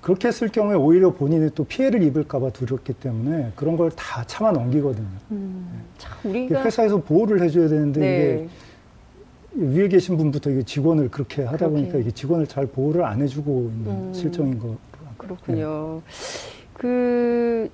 그렇게 0.00 0.28
했을 0.28 0.48
경우에 0.48 0.74
오히려 0.74 1.12
본인이 1.12 1.50
또 1.54 1.62
피해를 1.64 2.02
입을까봐 2.02 2.50
두렵기 2.50 2.94
때문에 2.94 3.52
그런 3.54 3.76
걸 3.76 3.90
다 3.90 4.24
참아 4.24 4.50
넘기거든요. 4.52 5.06
음, 5.30 5.68
참 5.98 6.12
우리가 6.24 6.64
회사에서 6.64 6.96
보호를 7.02 7.42
해줘야 7.42 7.68
되는데 7.68 8.00
네. 8.00 8.06
이게 8.42 8.48
위에 9.54 9.88
계신 9.88 10.16
분부터 10.16 10.50
이게 10.50 10.62
직원을 10.62 11.10
그렇게 11.10 11.42
하다 11.42 11.66
그렇게. 11.66 11.72
보니까 11.72 11.98
이게 11.98 12.10
직원을 12.10 12.46
잘 12.46 12.66
보호를 12.66 13.04
안 13.04 13.20
해주고 13.20 13.70
있는 13.74 13.90
음. 13.90 14.14
실정인 14.14 14.58
거. 14.58 14.76
그렇군요. 15.16 16.00
네. 16.06 16.12
그 16.74 17.68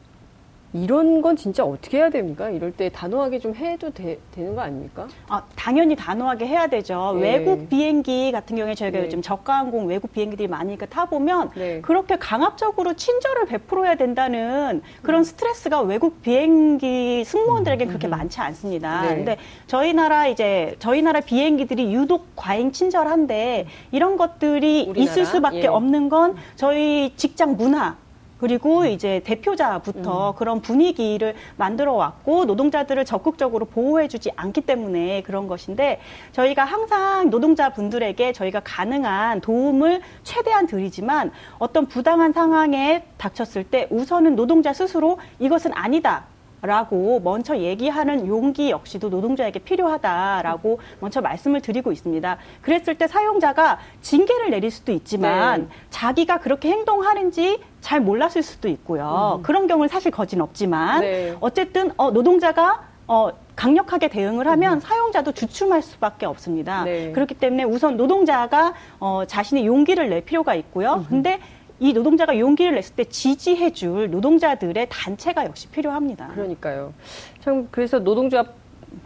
이런 0.82 1.22
건 1.22 1.36
진짜 1.36 1.64
어떻게 1.64 1.98
해야 1.98 2.10
됩니까? 2.10 2.50
이럴 2.50 2.72
때 2.72 2.90
단호하게 2.90 3.38
좀 3.38 3.54
해도 3.54 3.90
되, 3.90 4.18
되는 4.32 4.54
거 4.54 4.60
아닙니까? 4.60 5.08
아, 5.28 5.42
당연히 5.56 5.96
단호하게 5.96 6.46
해야 6.46 6.66
되죠. 6.66 7.16
네. 7.18 7.38
외국 7.38 7.68
비행기 7.68 8.30
같은 8.32 8.56
경우에 8.56 8.74
저희가 8.74 8.98
네. 8.98 9.04
요즘 9.06 9.22
저가항공 9.22 9.86
외국 9.86 10.12
비행기들이 10.12 10.48
많으니까 10.48 10.86
타보면 10.86 11.50
네. 11.54 11.80
그렇게 11.80 12.16
강압적으로 12.16 12.94
친절을 12.94 13.46
베풀어야 13.46 13.94
된다는 13.96 14.82
그런 15.02 15.20
음. 15.20 15.24
스트레스가 15.24 15.80
외국 15.80 16.20
비행기 16.22 17.24
승무원들에게 17.24 17.84
음. 17.84 17.88
그렇게 17.88 18.08
음. 18.08 18.10
많지 18.10 18.40
않습니다. 18.40 19.02
네. 19.02 19.16
근데 19.16 19.36
저희 19.66 19.94
나라 19.94 20.26
이제 20.28 20.76
저희 20.78 21.00
나라 21.00 21.20
비행기들이 21.20 21.94
유독 21.94 22.36
과잉 22.36 22.72
친절한데 22.72 23.66
이런 23.92 24.16
것들이 24.16 24.86
우리나라? 24.88 25.00
있을 25.00 25.24
수밖에 25.24 25.62
예. 25.62 25.66
없는 25.66 26.08
건 26.08 26.36
저희 26.56 27.12
직장 27.16 27.56
문화 27.56 27.96
그리고 28.38 28.84
이제 28.84 29.20
대표자부터 29.24 30.30
음. 30.30 30.36
그런 30.36 30.60
분위기를 30.60 31.34
만들어 31.56 31.94
왔고 31.94 32.44
노동자들을 32.44 33.04
적극적으로 33.04 33.64
보호해주지 33.66 34.32
않기 34.36 34.62
때문에 34.62 35.22
그런 35.22 35.46
것인데 35.46 36.00
저희가 36.32 36.64
항상 36.64 37.30
노동자분들에게 37.30 38.32
저희가 38.32 38.60
가능한 38.60 39.40
도움을 39.40 40.02
최대한 40.22 40.66
드리지만 40.66 41.32
어떤 41.58 41.86
부당한 41.86 42.32
상황에 42.32 43.04
닥쳤을 43.16 43.64
때 43.64 43.86
우선은 43.90 44.36
노동자 44.36 44.72
스스로 44.72 45.18
이것은 45.38 45.72
아니다. 45.74 46.24
라고 46.62 47.20
먼저 47.20 47.56
얘기하는 47.56 48.26
용기 48.26 48.70
역시도 48.70 49.08
노동자에게 49.08 49.60
필요하다라고 49.60 50.80
먼저 51.00 51.20
말씀을 51.20 51.60
드리고 51.60 51.92
있습니다. 51.92 52.38
그랬을 52.62 52.96
때 52.96 53.06
사용자가 53.06 53.78
징계를 54.00 54.50
내릴 54.50 54.70
수도 54.70 54.92
있지만 54.92 55.62
네. 55.62 55.68
자기가 55.90 56.38
그렇게 56.38 56.70
행동하는지 56.70 57.60
잘 57.80 58.00
몰랐을 58.00 58.42
수도 58.42 58.68
있고요. 58.68 59.36
음. 59.38 59.42
그런 59.42 59.66
경우는 59.66 59.88
사실 59.88 60.10
거진 60.10 60.40
없지만 60.40 61.00
네. 61.02 61.36
어쨌든 61.40 61.92
어, 61.96 62.10
노동자가 62.10 62.82
어, 63.06 63.30
강력하게 63.54 64.08
대응을 64.08 64.48
하면 64.48 64.74
음. 64.74 64.80
사용자도 64.80 65.32
주춤할 65.32 65.82
수밖에 65.82 66.26
없습니다. 66.26 66.84
네. 66.84 67.12
그렇기 67.12 67.34
때문에 67.34 67.64
우선 67.64 67.96
노동자가 67.96 68.74
어, 68.98 69.22
자신의 69.26 69.66
용기를 69.66 70.10
낼 70.10 70.22
필요가 70.22 70.54
있고요. 70.54 70.94
음. 70.94 71.06
근데 71.08 71.40
이 71.78 71.92
노동자가 71.92 72.38
용기를 72.38 72.74
냈을 72.74 72.94
때 72.94 73.04
지지해줄 73.04 74.10
노동자들의 74.10 74.86
단체가 74.88 75.44
역시 75.44 75.68
필요합니다. 75.68 76.28
그러니까요. 76.28 76.94
참 77.40 77.68
그래서 77.70 77.98
노동조합이 77.98 78.54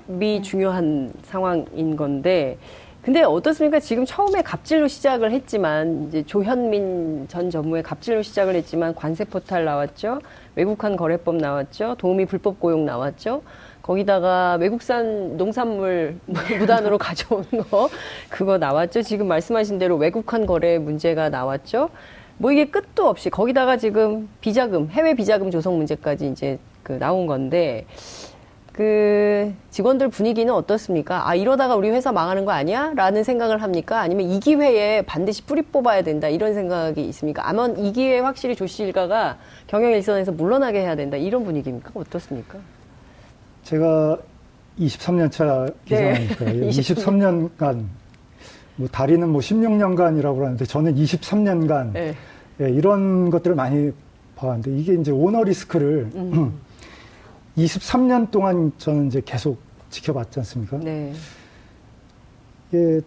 네. 0.06 0.42
중요한 0.42 1.12
상황인 1.22 1.96
건데 1.96 2.58
근데 3.02 3.22
어떻습니까? 3.22 3.80
지금 3.80 4.04
처음에 4.04 4.42
갑질로 4.42 4.86
시작을 4.86 5.32
했지만 5.32 6.08
이제 6.08 6.22
조현민 6.22 7.28
전 7.28 7.48
전무의 7.48 7.82
갑질로 7.82 8.20
시작을 8.20 8.54
했지만 8.54 8.94
관세 8.94 9.24
포탈 9.24 9.64
나왔죠. 9.64 10.20
외국한 10.54 10.96
거래법 10.96 11.36
나왔죠. 11.36 11.94
도우미 11.96 12.26
불법 12.26 12.60
고용 12.60 12.84
나왔죠. 12.84 13.42
거기다가 13.80 14.58
외국산 14.60 15.38
농산물 15.38 16.18
무단으로 16.60 16.98
가져온 16.98 17.44
거 17.70 17.88
그거 18.28 18.58
나왔죠. 18.58 19.00
지금 19.00 19.26
말씀하신 19.28 19.78
대로 19.78 19.96
외국한 19.96 20.44
거래 20.44 20.76
문제가 20.78 21.30
나왔죠. 21.30 21.88
뭐 22.40 22.50
이게 22.50 22.64
끝도 22.64 23.06
없이 23.06 23.28
거기다가 23.28 23.76
지금 23.76 24.26
비자금 24.40 24.88
해외 24.92 25.14
비자금 25.14 25.50
조성 25.50 25.76
문제까지 25.76 26.28
이제 26.28 26.59
그 26.82 26.92
나온 26.92 27.26
건데 27.26 27.85
그 28.73 29.52
직원들 29.68 30.09
분위기는 30.09 30.50
어떻습니까? 30.50 31.28
아 31.28 31.35
이러다가 31.35 31.76
우리 31.76 31.90
회사 31.90 32.12
망하는 32.12 32.47
거 32.47 32.52
아니야? 32.52 32.94
라는 32.97 33.25
생각을 33.25 33.61
합니까? 33.61 34.00
아니면 34.00 34.30
이 34.30 34.40
기회에 34.40 35.02
반드시 35.02 35.42
뿌리 35.42 35.61
뽑아야 35.61 36.00
된다 36.00 36.28
이런 36.28 36.54
생각이 36.54 37.04
있습니까? 37.09 37.47
아마 37.47 37.66
이 37.76 37.92
기회에 37.92 38.20
확실히 38.20 38.56
조씨 38.56 38.85
일가가 38.85 39.37
경영 39.66 39.90
일선에서 39.90 40.32
물러나게 40.32 40.80
해야 40.80 40.97
된다 40.97 41.18
이런 41.18 41.44
분위기입니까? 41.44 41.90
어떻습니까? 41.92 42.59
제가 43.64 44.16
23년 44.78 45.30
차 45.30 45.68
기자니까 45.85 46.44
네. 46.47 46.70
23년간 46.70 47.85
뭐 48.76 48.88
다리는 48.88 49.28
뭐 49.28 49.42
16년간이라고 49.42 50.42
하는데 50.42 50.64
저는 50.64 50.94
23년간 50.94 51.92
네. 51.92 52.14
예, 52.61 52.69
이런 52.71 53.31
것들을 53.31 53.57
많이 53.57 53.93
봐왔는데 54.37 54.76
이게 54.76 54.95
이제 54.95 55.11
오너 55.11 55.45
리스크를 55.45 56.11
음. 56.14 56.59
23년 57.57 58.31
동안 58.31 58.73
저는 58.79 59.09
이제 59.09 59.23
계속 59.25 59.59
지켜봤지 59.90 60.40
않습니까? 60.40 60.79
네. 60.79 61.12
예, 62.75 63.00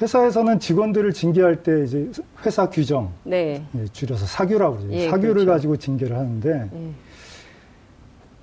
회사에서는 0.00 0.58
직원들을 0.60 1.12
징계할 1.12 1.62
때 1.62 1.84
이제 1.84 2.10
회사 2.44 2.70
규정, 2.70 3.12
네. 3.24 3.62
예, 3.76 3.86
줄여서 3.88 4.26
사규라고 4.26 4.76
그러죠. 4.78 4.92
예, 4.94 5.10
사규를 5.10 5.34
그렇죠. 5.34 5.50
가지고 5.50 5.76
징계를 5.76 6.16
하는데 6.16 6.70
예. 6.72 6.90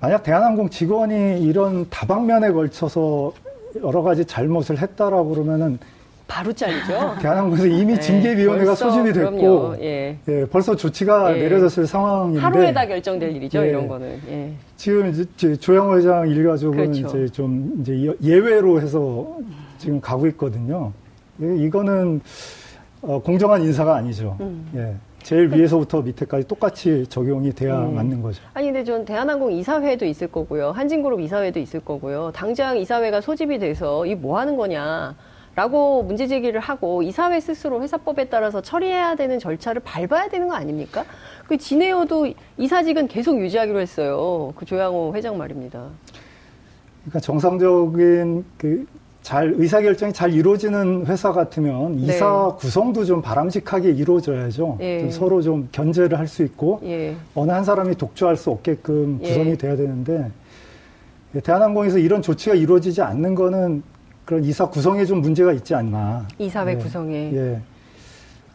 만약 0.00 0.22
대한항공 0.22 0.70
직원이 0.70 1.42
이런 1.42 1.88
다방면에 1.90 2.52
걸쳐서 2.52 3.32
여러 3.82 4.02
가지 4.02 4.24
잘못을 4.24 4.78
했다라고 4.78 5.30
그러면은 5.30 5.78
바로 6.28 6.52
잘리죠. 6.52 7.16
대한항공에서 7.20 7.66
이미 7.66 7.94
네, 7.94 8.00
징계위원회가 8.00 8.74
소집이 8.74 9.12
됐고, 9.14 9.76
예. 9.80 10.18
예. 10.28 10.44
벌써 10.46 10.76
조치가 10.76 11.36
예. 11.36 11.42
내려졌을 11.42 11.86
상황인데 11.86 12.38
하루에 12.40 12.72
다 12.72 12.86
결정될 12.86 13.34
일이죠, 13.34 13.64
예. 13.64 13.70
이런 13.70 13.88
거는. 13.88 14.20
예. 14.28 14.52
지금 14.76 15.08
이제 15.08 15.56
조영호 15.56 15.96
회장 15.96 16.28
일가족은 16.28 16.76
그렇죠. 16.92 17.08
이제 17.08 17.28
좀 17.32 17.72
이제 17.80 18.14
예외로 18.22 18.80
해서 18.80 19.26
지금 19.78 20.00
가고 20.00 20.26
있거든요. 20.28 20.92
예, 21.42 21.56
이거는 21.56 22.20
어, 23.00 23.18
공정한 23.20 23.62
인사가 23.62 23.96
아니죠. 23.96 24.36
음. 24.40 24.68
예. 24.76 24.94
제일 25.22 25.50
위에서부터 25.52 26.02
밑에까지 26.02 26.46
똑같이 26.46 27.04
적용이 27.08 27.52
돼야 27.52 27.78
음. 27.80 27.94
맞는 27.94 28.20
거죠. 28.22 28.40
아니 28.54 28.66
근데 28.66 28.84
전 28.84 29.04
대한항공 29.04 29.50
이사회도 29.52 30.04
있을 30.04 30.28
거고요. 30.28 30.70
한진그룹 30.72 31.20
이사회도 31.20 31.58
있을 31.58 31.80
거고요. 31.80 32.30
당장 32.34 32.76
이사회가 32.76 33.20
소집이 33.22 33.58
돼서 33.58 34.04
이 34.06 34.14
뭐 34.14 34.38
하는 34.38 34.56
거냐. 34.56 35.14
라고 35.58 36.04
문제 36.04 36.28
제기를 36.28 36.60
하고 36.60 37.02
이사회 37.02 37.40
스스로 37.40 37.82
회사법에 37.82 38.26
따라서 38.28 38.60
처리해야 38.62 39.16
되는 39.16 39.40
절차를 39.40 39.82
밟아야 39.84 40.28
되는 40.28 40.46
거 40.46 40.54
아닙니까? 40.54 41.04
그 41.48 41.58
진에어도 41.58 42.28
이사직은 42.58 43.08
계속 43.08 43.40
유지하기로 43.40 43.80
했어요. 43.80 44.52
그 44.54 44.64
조양호 44.64 45.14
회장 45.16 45.36
말입니다. 45.36 45.86
그러니까 47.02 47.18
정상적인 47.18 48.44
그 48.56 48.86
잘 49.20 49.52
의사결정이 49.56 50.12
잘 50.12 50.32
이루어지는 50.32 51.04
회사 51.06 51.32
같으면 51.32 51.96
네. 51.96 52.14
이사 52.14 52.54
구성도 52.56 53.04
좀 53.04 53.20
바람직하게 53.20 53.90
이루어져야죠. 53.90 54.78
예. 54.80 55.00
좀 55.00 55.10
서로 55.10 55.42
좀 55.42 55.68
견제를 55.72 56.18
할 56.18 56.28
수 56.28 56.44
있고 56.44 56.80
예. 56.84 57.14
어느 57.34 57.50
한 57.50 57.64
사람이 57.64 57.96
독주할 57.96 58.36
수 58.36 58.50
없게끔 58.50 59.18
구성이 59.18 59.50
예. 59.50 59.56
돼야 59.56 59.76
되는데 59.76 60.30
대한항공에서 61.42 61.98
이런 61.98 62.22
조치가 62.22 62.54
이루어지지 62.54 63.02
않는 63.02 63.34
거는 63.34 63.82
그런 64.28 64.44
이사 64.44 64.68
구성에 64.68 65.06
좀 65.06 65.22
문제가 65.22 65.54
있지 65.54 65.74
않나. 65.74 66.28
이사회 66.38 66.72
예. 66.72 66.76
구성에. 66.76 67.32
예. 67.32 67.60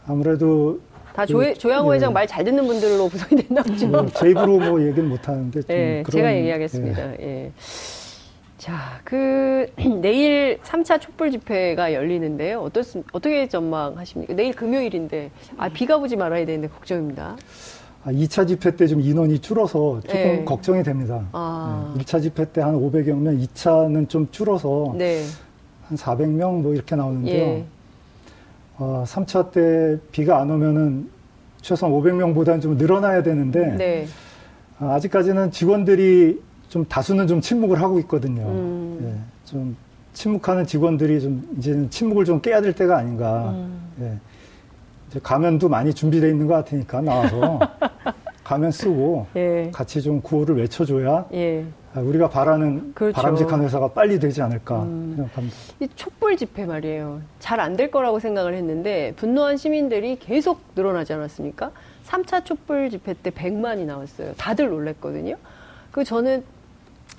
아무래도 0.06 0.80
다 1.16 1.26
조, 1.26 1.40
그, 1.40 1.52
조양호 1.56 1.96
회장 1.96 2.12
예. 2.12 2.14
말잘 2.14 2.44
듣는 2.44 2.68
분들로 2.68 3.10
구성이 3.10 3.42
됐나 3.42 3.64
보죠. 3.64 3.88
뭐, 3.88 4.06
제 4.06 4.30
입으로 4.30 4.60
뭐 4.60 4.80
얘기는 4.80 5.10
못 5.10 5.28
하는데. 5.28 5.62
예, 5.70 6.04
그런, 6.06 6.12
제가 6.16 6.36
얘기하겠습니다. 6.36 7.14
예. 7.14 7.26
예. 7.26 7.52
자, 8.60 9.00
그, 9.04 9.66
내일 10.00 10.60
3차 10.62 11.02
촛불 11.02 11.32
집회가 11.32 11.92
열리는데요. 11.92 12.62
어떻, 12.62 12.86
어떻게 13.12 13.48
전망하십니까? 13.48 14.36
내일 14.36 14.54
금요일인데, 14.54 15.32
아, 15.58 15.70
비가 15.70 15.98
오지 15.98 16.18
말아야 16.18 16.46
되는데 16.46 16.68
걱정입니다. 16.68 17.36
아, 18.06 18.12
2차 18.12 18.48
집회 18.48 18.76
때 18.76 18.86
좀 18.86 19.02
인원이 19.02 19.40
줄어서 19.40 20.02
조금 20.02 20.14
네. 20.22 20.46
걱정이 20.46 20.84
됩니다. 20.84 21.26
아. 21.32 21.94
네. 21.98 22.04
1차 22.04 22.22
집회 22.22 22.46
때 22.52 22.62
한 22.62 22.76
500여면 22.76 23.42
2차는 23.48 24.08
좀 24.10 24.28
줄어서 24.30 24.94
네. 24.98 25.24
한 25.94 25.98
400명 25.98 26.62
뭐 26.62 26.74
이렇게 26.74 26.96
나오는데요. 26.96 27.44
예. 27.44 27.66
어, 28.78 29.04
3차 29.06 29.52
때 29.52 29.98
비가 30.12 30.40
안 30.40 30.50
오면은 30.50 31.10
최소한 31.62 31.96
500명보다는 31.96 32.62
좀 32.62 32.78
늘어나야 32.78 33.24
되는데 33.24 33.76
네. 33.78 34.08
어, 34.80 34.92
아직까지는 34.92 35.52
직원들이 35.52 36.42
좀 36.70 36.86
다수는 36.86 37.28
좀 37.28 37.40
침묵을 37.40 37.80
하고 37.82 38.00
있거든요. 38.00 38.42
음. 38.48 39.00
예, 39.04 39.50
좀 39.50 39.76
침묵하는 40.14 40.66
직원들이 40.66 41.22
좀 41.22 41.48
이제는 41.58 41.90
침묵을 41.92 42.26
좀 42.26 42.42
깨야 42.42 42.62
될 42.62 42.74
때가 42.74 42.98
아닌가. 42.98 43.52
음. 43.52 43.80
예. 44.02 44.18
이제 45.10 45.20
가면도 45.22 45.70
많이 45.70 45.94
준비되어 45.94 46.30
있는 46.30 46.48
것 46.48 46.56
같으니까 46.56 47.02
나와서 47.02 47.60
가면 48.54 48.72
쓰고 48.72 49.26
예. 49.36 49.72
같이 49.74 50.02
좀 50.02 50.22
구호를 50.22 50.58
외쳐줘야 50.58 51.26
예. 51.34 51.66
아, 51.96 52.00
우리가 52.00 52.30
바라는 52.30 52.94
그렇죠. 52.94 53.16
바람직한 53.16 53.64
회사가 53.64 53.90
빨리 53.90 54.20
되지 54.20 54.42
않을까 54.44 54.84
음. 54.84 55.14
생각합니다. 55.16 55.56
이 55.80 55.88
촛불 55.96 56.38
집회 56.38 56.66
말이에요. 56.66 57.22
잘 57.40 57.60
안 57.60 57.76
될 57.76 57.90
거라고 57.90 58.20
생각을 58.20 58.54
했는데 58.54 59.14
분노한 59.16 59.58
시민들이 59.58 60.18
계속 60.20 60.62
늘어나지 60.76 61.14
않았습니까? 61.14 61.72
3차 62.06 62.46
촛불 62.46 62.90
집회 62.92 63.14
때 63.14 63.32
100만이 63.32 63.86
나왔어요. 63.86 64.34
다들 64.38 64.70
놀랬거든요. 64.70 65.36
그 65.92 66.04
저는 66.04 66.44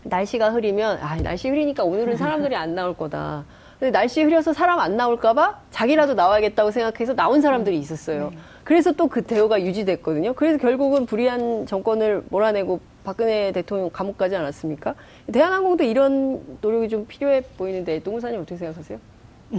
날씨가 0.04 0.50
흐리면 0.50 0.98
아 1.00 1.16
날씨 1.16 1.48
흐리니까 1.48 1.82
오늘은 1.84 2.16
사람들이 2.16 2.54
안 2.54 2.74
나올 2.76 2.96
거다. 2.96 3.44
근데 3.80 3.90
날씨 3.90 4.22
흐려서 4.22 4.52
사람 4.52 4.78
안 4.78 4.96
나올까 4.96 5.34
봐 5.34 5.58
자기라도 5.72 6.14
나와야겠다고 6.14 6.70
생각해서 6.70 7.14
나온 7.14 7.40
사람들이 7.40 7.76
있었어요. 7.78 8.30
네. 8.30 8.38
그래서 8.64 8.92
또 8.92 9.06
그 9.08 9.22
대우가 9.22 9.60
유지됐거든요. 9.62 10.32
그래서 10.34 10.58
결국은 10.58 11.06
불의한 11.06 11.66
정권을 11.66 12.24
몰아내고 12.30 12.80
박근혜 13.04 13.52
대통령 13.52 13.90
감옥 13.90 14.16
가지 14.16 14.34
않았습니까? 14.34 14.94
대한항공도 15.30 15.84
이런 15.84 16.58
노력이 16.60 16.88
좀 16.88 17.06
필요해 17.06 17.42
보이는데 17.58 18.02
노무사님 18.02 18.40
어떻게 18.40 18.56
생각하세요? 18.56 18.98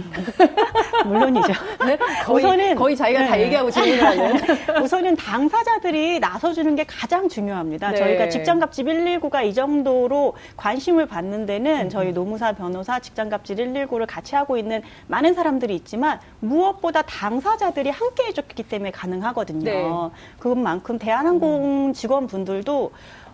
물론이죠. 1.06 1.52
네? 1.86 1.96
거의, 2.24 2.44
우선은 2.44 2.74
거의 2.76 2.96
자기가 2.96 3.20
네. 3.20 3.26
다 3.26 3.40
얘기하고 3.40 3.70
질문하는. 3.70 4.36
우선은 4.82 5.16
당사자들이 5.16 6.20
나서주는 6.20 6.74
게 6.76 6.84
가장 6.84 7.28
중요합니다. 7.28 7.90
네. 7.90 7.96
저희가 7.96 8.28
직장갑질 8.28 8.84
119가 8.84 9.44
이 9.44 9.54
정도로 9.54 10.34
관심을 10.56 11.06
받는 11.06 11.46
데는 11.46 11.86
음. 11.86 11.88
저희 11.88 12.12
노무사 12.12 12.52
변호사 12.52 12.98
직장갑질 12.98 13.56
119를 13.56 14.06
같이 14.06 14.34
하고 14.34 14.56
있는 14.56 14.82
많은 15.06 15.34
사람들이 15.34 15.74
있지만 15.76 16.20
무엇보다 16.40 17.02
당사자들이 17.02 17.90
함께 17.90 18.24
해줬기 18.24 18.64
때문에 18.64 18.90
가능하거든요. 18.90 19.64
네. 19.64 19.90
그것만큼 20.38 20.98
대한항공 20.98 21.88
음. 21.88 21.92
직원분들도 21.92 22.92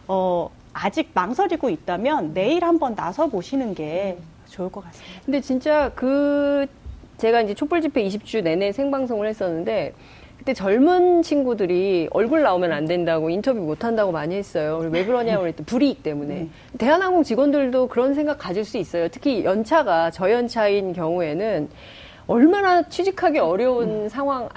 어, 0.09 0.51
아직 0.73 1.11
망설이고 1.15 1.69
있다면 1.71 2.35
내일 2.35 2.65
한번 2.65 2.95
나서 2.95 3.27
보시는 3.27 3.75
게 3.75 4.17
음. 4.19 4.32
좋을 4.53 4.71
것 4.71 4.85
같습니다. 4.85 5.21
근데 5.25 5.41
진짜 5.41 5.91
그 5.95 6.67
제가 7.17 7.41
이제 7.41 7.55
촛불 7.55 7.81
집회 7.81 8.05
20주 8.05 8.43
내내 8.43 8.73
생방송을 8.73 9.27
했었는데 9.27 9.95
그때 10.39 10.55
젊은 10.55 11.23
친구들이 11.23 12.09
얼굴 12.11 12.43
나오면 12.43 12.73
안 12.73 12.85
된다고 12.85 13.31
인터뷰 13.31 13.61
못 13.61 13.85
한다고 13.85 14.11
많이 14.11 14.35
했어요. 14.35 14.79
왜 14.91 15.05
그러냐고 15.05 15.43
그랬더니 15.43 15.67
불이익 15.67 16.03
때문에. 16.03 16.35
네. 16.35 16.49
대한항공 16.79 17.23
직원들도 17.23 17.87
그런 17.87 18.15
생각 18.15 18.39
가질 18.39 18.65
수 18.65 18.77
있어요. 18.77 19.09
특히 19.09 19.45
연차가 19.45 20.11
저연차인 20.11 20.95
경우에는 20.95 21.69
얼마나 22.27 22.83
취직하기 22.83 23.39
어려운 23.39 24.05
음. 24.05 24.09
상황 24.09 24.49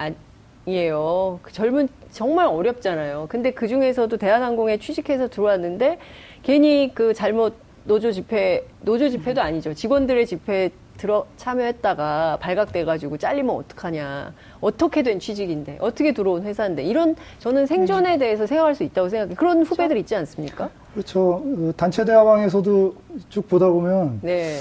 아니에요. 0.66 1.40
그 1.44 1.54
젊은 1.54 1.88
정말 2.12 2.48
어렵잖아요. 2.48 3.28
근데 3.30 3.52
그 3.52 3.68
중에서도 3.68 4.18
대한항공에 4.18 4.78
취직해서 4.78 5.28
들어왔는데 5.28 6.00
괜히 6.42 6.92
그 6.96 7.14
잘못 7.14 7.65
노조 7.86 8.12
집회, 8.12 8.66
노조 8.82 9.10
집회도 9.10 9.42
아니죠. 9.42 9.74
직원들의 9.74 10.26
집회 10.26 10.72
들어 10.98 11.26
참여했다가 11.38 12.38
발각돼가지고 12.42 13.18
잘리면 13.18 13.54
어떡하냐. 13.56 14.34
어떻게 14.62 15.04
된 15.04 15.20
취직인데, 15.20 15.78
어떻게 15.82 16.14
들어온 16.14 16.44
회사인데, 16.44 16.84
이런 16.84 17.16
저는 17.40 17.66
생존에 17.66 18.12
네. 18.12 18.18
대해서 18.18 18.48
생각할 18.48 18.76
수 18.76 18.84
있다고 18.84 19.10
생각해요. 19.10 19.36
그런 19.36 19.58
그렇죠. 19.58 19.70
후배들 19.72 19.98
있지 19.98 20.16
않습니까? 20.16 20.70
그렇죠. 20.94 21.44
어, 21.46 21.72
단체 21.76 22.06
대화방에서도 22.06 22.96
쭉 23.30 23.48
보다 23.48 23.68
보면 23.68 24.20
네. 24.24 24.60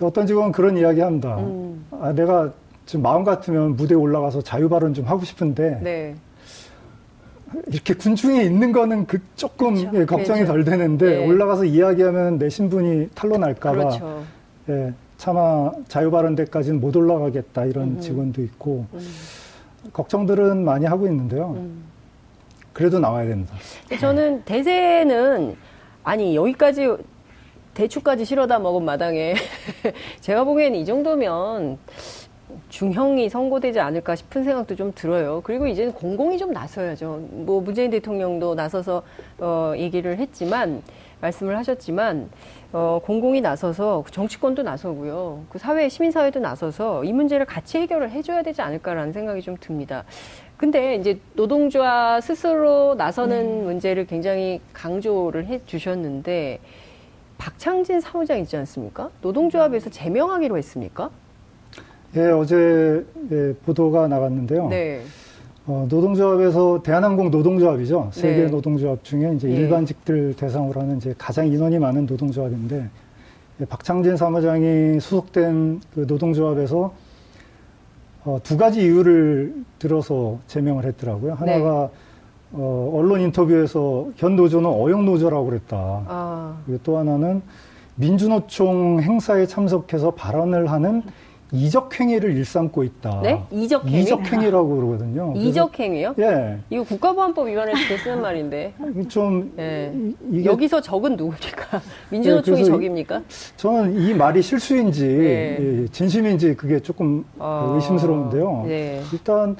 어떤 0.00 0.26
직원은 0.26 0.52
그런 0.52 0.76
이야기 0.76 1.00
합니다. 1.00 1.36
음. 1.38 1.86
아, 1.92 2.12
내가 2.12 2.52
지금 2.84 3.02
마음 3.02 3.24
같으면 3.24 3.76
무대에 3.76 3.96
올라가서 3.96 4.42
자유 4.42 4.68
발언 4.68 4.92
좀 4.92 5.06
하고 5.06 5.24
싶은데 5.24 5.80
네. 5.82 6.14
이렇게 7.68 7.94
군중에 7.94 8.42
있는 8.42 8.72
거는 8.72 9.06
그 9.06 9.18
조금 9.36 9.74
그렇죠. 9.74 10.00
예, 10.00 10.04
걱정이 10.04 10.40
그렇죠. 10.40 10.52
덜 10.52 10.64
되는데 10.64 11.18
네. 11.18 11.26
올라가서 11.26 11.64
이야기하면 11.64 12.38
내 12.38 12.48
신분이 12.48 13.10
탄로날까봐 13.14 13.76
그렇죠. 13.76 14.24
예, 14.68 14.92
차마 15.16 15.70
자유발언대까지는 15.88 16.80
못 16.80 16.96
올라가겠다 16.96 17.64
이런 17.66 17.84
음. 17.84 18.00
직원도 18.00 18.42
있고 18.42 18.86
음. 18.92 19.00
걱정들은 19.92 20.64
많이 20.64 20.86
하고 20.86 21.06
있는데요. 21.06 21.54
음. 21.56 21.84
그래도 22.72 22.98
나와야 22.98 23.26
됩니다. 23.26 23.54
저는 24.00 24.42
대세는 24.44 25.56
아니 26.02 26.36
여기까지 26.36 26.88
대추까지 27.74 28.24
실어다 28.24 28.58
먹은 28.58 28.84
마당에 28.84 29.34
제가 30.20 30.44
보기에는 30.44 30.78
이 30.78 30.84
정도면 30.84 31.78
중형이 32.68 33.28
선고되지 33.28 33.80
않을까 33.80 34.14
싶은 34.16 34.44
생각도 34.44 34.76
좀 34.76 34.92
들어요. 34.94 35.40
그리고 35.44 35.66
이제는 35.66 35.92
공공이 35.92 36.38
좀 36.38 36.52
나서야죠. 36.52 37.20
뭐 37.30 37.60
문재인 37.60 37.90
대통령도 37.90 38.54
나서서 38.54 39.02
어 39.38 39.72
얘기를 39.76 40.18
했지만 40.18 40.82
말씀을 41.20 41.56
하셨지만 41.56 42.28
어 42.72 43.00
공공이 43.02 43.40
나서서 43.40 44.04
정치권도 44.10 44.62
나서고요. 44.62 45.44
그 45.48 45.58
사회 45.58 45.88
시민사회도 45.88 46.40
나서서 46.40 47.04
이 47.04 47.12
문제를 47.12 47.46
같이 47.46 47.78
해결을 47.78 48.10
해줘야 48.10 48.42
되지 48.42 48.62
않을까라는 48.62 49.12
생각이 49.12 49.42
좀 49.42 49.56
듭니다. 49.58 50.04
근데 50.56 50.94
이제 50.94 51.18
노동조합 51.34 52.22
스스로 52.22 52.94
나서는 52.94 53.62
음. 53.62 53.64
문제를 53.64 54.06
굉장히 54.06 54.60
강조를 54.72 55.46
해 55.46 55.60
주셨는데 55.66 56.60
박창진 57.38 58.00
사무장 58.00 58.38
있지 58.40 58.56
않습니까? 58.56 59.10
노동조합에서 59.20 59.90
제명하기로 59.90 60.56
했습니까? 60.56 61.10
예, 62.16 62.30
어제 62.30 63.04
예, 63.30 63.54
보도가 63.64 64.08
나갔는데요. 64.08 64.68
네. 64.68 65.02
어, 65.66 65.86
노동조합에서 65.88 66.82
대한항공 66.82 67.30
노동조합이죠. 67.30 68.10
세계 68.12 68.44
네. 68.44 68.46
노동조합 68.46 69.04
중에 69.04 69.34
이제 69.34 69.48
네. 69.48 69.54
일반직들 69.54 70.34
대상으로 70.34 70.80
하는 70.80 70.96
이제 70.96 71.14
가장 71.18 71.46
인원이 71.48 71.78
많은 71.78 72.06
노동조합인데 72.06 72.88
박창진 73.68 74.16
사무장이 74.16 75.00
소속된 75.00 75.80
그 75.94 76.06
노동조합에서 76.08 76.94
어, 78.24 78.40
두 78.42 78.56
가지 78.56 78.82
이유를 78.82 79.54
들어서 79.78 80.38
제명을 80.46 80.84
했더라고요. 80.84 81.34
하나가 81.34 81.90
네. 81.92 82.58
어, 82.58 82.92
언론 82.94 83.20
인터뷰에서 83.20 84.08
현 84.16 84.36
노조는 84.36 84.70
어용 84.70 85.04
노조라고 85.04 85.46
그랬다. 85.46 85.76
아. 86.06 86.56
그리고 86.64 86.80
또 86.82 86.96
하나는 86.98 87.42
민주노총 87.96 89.00
행사에 89.02 89.46
참석해서 89.46 90.12
발언을 90.12 90.70
하는 90.70 91.02
이적행위를 91.52 92.36
일삼고 92.36 92.82
있다. 92.82 93.20
네? 93.22 93.42
이적행위? 93.50 94.00
이적행위라고 94.00 94.76
그러거든요. 94.76 95.32
이적행위요? 95.36 96.14
예. 96.18 96.58
이거 96.70 96.82
국가보안법 96.82 97.48
위반에서 97.48 97.78
쓰는 98.02 98.20
말인데. 98.20 98.74
좀, 99.08 99.52
예. 99.58 99.92
이게 100.30 100.44
여기서 100.44 100.80
적은 100.80 101.16
누굽니까? 101.16 101.80
민주노총이 102.10 102.62
네, 102.62 102.64
적입니까? 102.64 103.22
저는 103.56 104.00
이 104.00 104.14
말이 104.14 104.42
실수인지, 104.42 105.06
예. 105.06 105.86
진심인지 105.92 106.54
그게 106.54 106.80
조금 106.80 107.24
아, 107.38 107.72
의심스러운데요. 107.76 108.64
네. 108.66 109.02
일단, 109.12 109.56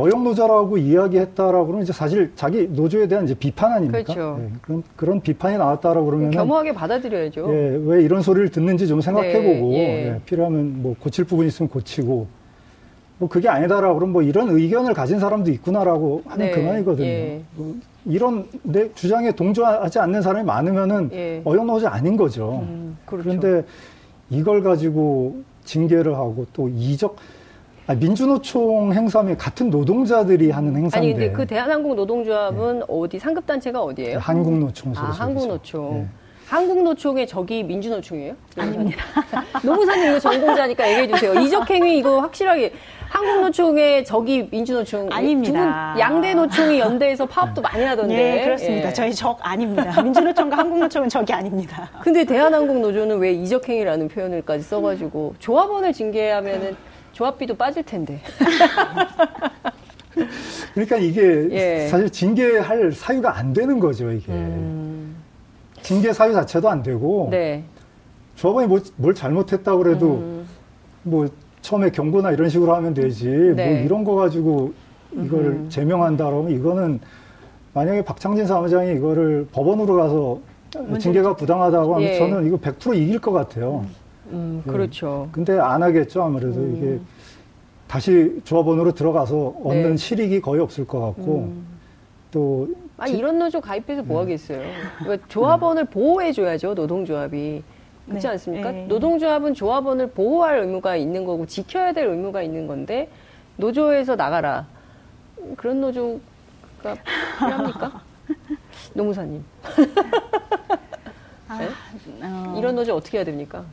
어영 0.00 0.24
노조라고 0.24 0.78
이야기했다라고 0.78 1.66
그러면 1.66 1.82
이제 1.82 1.92
사실 1.92 2.32
자기 2.34 2.66
노조에 2.68 3.06
대한 3.06 3.24
이제 3.24 3.34
비판 3.34 3.72
아닙니까? 3.72 4.02
그렇죠. 4.02 4.38
네, 4.40 4.50
그런 4.62 4.82
그런 4.96 5.20
비판이 5.20 5.58
나왔다라고 5.58 6.06
그러면 6.06 6.30
겸허하게 6.30 6.72
받아들여야죠. 6.72 7.46
예, 7.52 7.80
왜 7.84 8.02
이런 8.02 8.22
소리를 8.22 8.50
듣는지 8.50 8.86
좀 8.86 9.00
생각해보고 9.00 9.70
네, 9.70 9.78
예. 9.78 10.06
예, 10.06 10.20
필요하면 10.24 10.82
뭐 10.82 10.96
고칠 10.98 11.24
부분 11.24 11.46
있으면 11.46 11.68
고치고 11.68 12.26
뭐 13.18 13.28
그게 13.28 13.48
아니다라고 13.48 13.94
그러면 13.94 14.12
뭐 14.14 14.22
이런 14.22 14.48
의견을 14.48 14.94
가진 14.94 15.20
사람도 15.20 15.50
있구나라고 15.50 16.22
하는 16.26 16.46
네, 16.46 16.52
그만이거든요. 16.52 17.06
예. 17.06 17.42
뭐 17.54 17.74
이런 18.06 18.46
내 18.62 18.92
주장에 18.94 19.32
동조하지 19.32 19.98
않는 19.98 20.22
사람이 20.22 20.44
많으면은 20.46 21.10
예. 21.12 21.42
어영 21.44 21.66
노조 21.66 21.86
아닌 21.88 22.16
거죠. 22.16 22.64
음, 22.66 22.96
그렇죠. 23.04 23.28
그런데 23.28 23.66
이걸 24.30 24.62
가지고 24.62 25.42
징계를 25.64 26.14
하고 26.14 26.46
또 26.52 26.68
이적 26.68 27.16
아, 27.16 27.39
민주노총 27.94 28.92
행사면 28.92 29.36
같은 29.36 29.70
노동자들이 29.70 30.50
하는 30.50 30.76
행사인데. 30.76 30.96
아니 30.96 31.12
근데 31.12 31.32
그 31.32 31.46
대한항공 31.46 31.96
노동조합은 31.96 32.78
네. 32.80 32.84
어디 32.88 33.18
상급 33.18 33.46
단체가 33.46 33.82
어디예요? 33.82 34.18
한국노총 34.18 34.94
소속. 34.94 35.08
아 35.08 35.10
한국노총. 35.10 35.94
네. 35.94 36.06
한국노총의 36.50 37.28
적이 37.28 37.62
민주노총이에요? 37.62 38.34
아닙니다. 38.58 39.04
노무사님 39.62 40.08
이거 40.08 40.18
전공자니까 40.18 40.88
얘기해 40.88 41.08
주세요. 41.08 41.34
이적행위 41.34 41.96
이거 41.98 42.18
확실하게 42.20 42.72
한국노총의 43.08 44.04
적이 44.04 44.48
민주노총 44.50 45.08
아닙니다. 45.12 45.94
양대 45.96 46.34
노총이 46.34 46.80
연대해서 46.80 47.24
파업도 47.26 47.62
많이 47.62 47.84
하던데. 47.84 48.16
네, 48.16 48.44
그렇습니다. 48.44 48.88
예. 48.88 48.92
저희 48.92 49.14
적 49.14 49.38
아닙니다. 49.42 50.02
민주노총과 50.02 50.58
한국노총은 50.58 51.08
적이 51.08 51.34
아닙니다. 51.34 51.88
근데 52.02 52.24
대한항공 52.24 52.82
노조는 52.82 53.18
왜 53.18 53.32
이적행위라는 53.32 54.08
표현을까지 54.08 54.64
써가지고 54.64 55.36
조합원을 55.38 55.92
징계하면은 55.92 56.76
조합비도 57.20 57.54
빠질 57.56 57.82
텐데. 57.82 58.18
그러니까 60.72 60.96
이게 60.96 61.48
예. 61.50 61.86
사실 61.88 62.08
징계할 62.08 62.92
사유가 62.92 63.36
안 63.36 63.52
되는 63.52 63.78
거죠, 63.78 64.10
이게. 64.10 64.32
음. 64.32 65.16
징계 65.82 66.14
사유 66.14 66.32
자체도 66.32 66.70
안 66.70 66.82
되고. 66.82 67.28
네. 67.30 67.62
조합원이 68.36 68.68
뭐, 68.68 68.80
뭘 68.96 69.14
잘못했다고 69.14 69.82
그래도 69.82 70.14
음. 70.14 70.46
뭐 71.02 71.28
처음에 71.60 71.90
경고나 71.90 72.32
이런 72.32 72.48
식으로 72.48 72.74
하면 72.76 72.94
되지. 72.94 73.28
뭐 73.28 73.54
네. 73.54 73.74
뭐 73.74 73.84
이런 73.84 74.04
거 74.04 74.14
가지고 74.14 74.72
이걸 75.12 75.40
음. 75.40 75.68
제명한다 75.68 76.24
그러면 76.24 76.52
이거는 76.52 77.00
만약에 77.74 78.02
박창진 78.02 78.46
사무장이 78.46 78.94
이거를 78.94 79.46
법원으로 79.52 79.96
가서 79.96 80.40
징계가 80.98 81.36
부당하다고 81.36 81.96
하면 81.96 82.08
예. 82.08 82.18
저는 82.18 82.46
이거 82.46 82.56
100% 82.56 82.96
이길 82.96 83.18
것 83.18 83.32
같아요. 83.32 83.84
음. 83.84 83.99
음, 84.32 84.62
예. 84.66 84.70
그렇죠. 84.70 85.24
네. 85.26 85.32
근데 85.32 85.58
안 85.58 85.82
하겠죠, 85.82 86.22
아무래도 86.22 86.60
음. 86.60 86.76
이게 86.76 87.00
다시 87.86 88.40
조합원으로 88.44 88.92
들어가서 88.92 89.54
얻는 89.64 89.90
네. 89.90 89.96
실익이 89.96 90.40
거의 90.40 90.60
없을 90.60 90.86
것 90.86 91.00
같고 91.00 91.38
음. 91.38 91.66
또 92.30 92.68
아, 92.96 93.08
이런 93.08 93.38
노조 93.38 93.60
가입해서 93.60 94.02
뭐 94.02 94.18
네. 94.18 94.32
하겠어요. 94.34 94.60
그러니까 94.98 95.26
조합원을 95.28 95.86
보호해줘야죠, 95.86 96.74
노동조합이. 96.74 97.62
그렇지 98.06 98.26
네. 98.26 98.32
않습니까? 98.32 98.72
네. 98.72 98.86
노동조합은 98.86 99.54
조합원을 99.54 100.10
보호할 100.10 100.58
의무가 100.60 100.96
있는 100.96 101.24
거고 101.24 101.46
지켜야 101.46 101.92
될 101.92 102.06
의무가 102.06 102.42
있는 102.42 102.66
건데 102.66 103.08
노조에서 103.56 104.16
나가라. 104.16 104.66
그런 105.56 105.80
노조가 105.80 106.96
필요합니까? 107.38 108.02
노무사님. 108.94 109.44
아, 111.48 111.58
네? 111.58 111.68
어... 112.22 112.54
이런 112.58 112.74
노조 112.74 112.94
어떻게 112.94 113.18
해야 113.18 113.24
됩니까? 113.24 113.64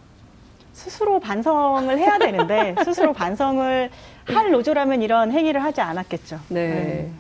스스로 0.78 1.20
반성을 1.20 1.98
해야 1.98 2.20
되는데 2.20 2.76
스스로 2.86 3.12
반성을 3.12 3.90
할 4.26 4.52
노조라면 4.52 5.02
이런 5.02 5.32
행위를 5.32 5.64
하지 5.64 5.82
않았겠죠. 5.82 6.40
네. 6.50 6.70
네. 6.70 7.12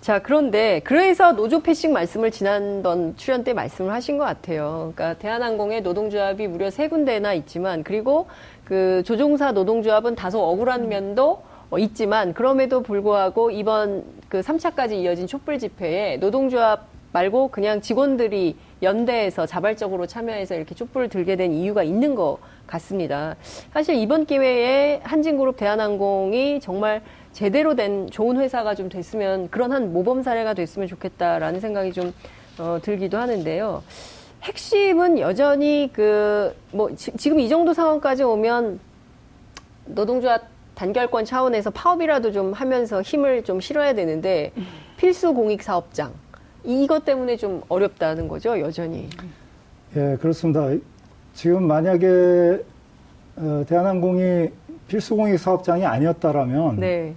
자, 0.00 0.18
그런데 0.18 0.80
그래서 0.82 1.32
노조 1.32 1.62
패싱 1.62 1.92
말씀을 1.92 2.32
지난번 2.32 3.16
출연 3.16 3.44
때 3.44 3.52
말씀을 3.52 3.92
하신 3.92 4.18
것 4.18 4.24
같아요. 4.24 4.92
그러니까 4.96 5.18
대한항공의 5.20 5.82
노동조합이 5.82 6.48
무려 6.48 6.70
세 6.70 6.88
군데나 6.88 7.34
있지만 7.34 7.84
그리고 7.84 8.26
그 8.64 9.02
조종사 9.06 9.52
노동조합은 9.52 10.16
다소 10.16 10.40
억울한 10.40 10.88
면도 10.88 11.42
어, 11.70 11.78
있지만 11.78 12.34
그럼에도 12.34 12.82
불구하고 12.82 13.52
이번 13.52 14.02
그 14.28 14.40
3차까지 14.40 14.94
이어진 14.94 15.28
촛불 15.28 15.58
집회에 15.58 16.16
노동조합 16.16 16.86
말고 17.12 17.48
그냥 17.48 17.80
직원들이 17.80 18.56
연대해서 18.82 19.46
자발적으로 19.46 20.06
참여해서 20.06 20.54
이렇게 20.54 20.74
촛불을 20.74 21.08
들게 21.08 21.36
된 21.36 21.52
이유가 21.52 21.82
있는 21.82 22.14
것 22.14 22.38
같습니다. 22.68 23.34
사실 23.72 23.96
이번 23.96 24.24
기회에 24.26 25.00
한진그룹 25.02 25.56
대한항공이 25.56 26.60
정말 26.60 27.02
제대로 27.32 27.74
된 27.74 28.08
좋은 28.10 28.36
회사가 28.38 28.74
좀 28.76 28.88
됐으면 28.88 29.48
그런 29.50 29.72
한 29.72 29.92
모범 29.92 30.22
사례가 30.22 30.54
됐으면 30.54 30.86
좋겠다라는 30.86 31.58
생각이 31.60 31.92
좀 31.92 32.12
어, 32.58 32.78
들기도 32.82 33.18
하는데요. 33.18 33.82
핵심은 34.42 35.18
여전히 35.18 35.90
그 35.92 36.54
뭐 36.70 36.90
지금 36.94 37.40
이 37.40 37.48
정도 37.48 37.72
상황까지 37.72 38.22
오면 38.22 38.78
노동조합 39.86 40.42
단결권 40.74 41.24
차원에서 41.24 41.70
파업이라도 41.70 42.30
좀 42.30 42.52
하면서 42.52 43.02
힘을 43.02 43.42
좀 43.42 43.60
실어야 43.60 43.94
되는데 43.94 44.52
필수 44.96 45.32
공익 45.34 45.62
사업장 45.62 46.12
이것 46.62 47.04
때문에 47.04 47.36
좀 47.36 47.62
어렵다는 47.68 48.28
거죠, 48.28 48.60
여전히. 48.60 49.08
예, 49.96 50.16
그렇습니다. 50.20 50.68
지금 51.38 51.68
만약에 51.68 52.64
어, 53.36 53.64
대한항공이 53.68 54.48
필수공익 54.88 55.38
사업장이 55.38 55.86
아니었다라면 55.86 56.80
네. 56.80 57.14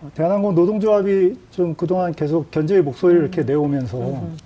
어, 0.00 0.08
대한항공 0.14 0.54
노동조합이 0.54 1.36
좀 1.50 1.74
그동안 1.74 2.14
계속 2.14 2.52
견제의 2.52 2.82
목소리를 2.82 3.22
음. 3.22 3.26
이렇게 3.26 3.42
내오면서 3.42 3.98
음. 3.98 4.36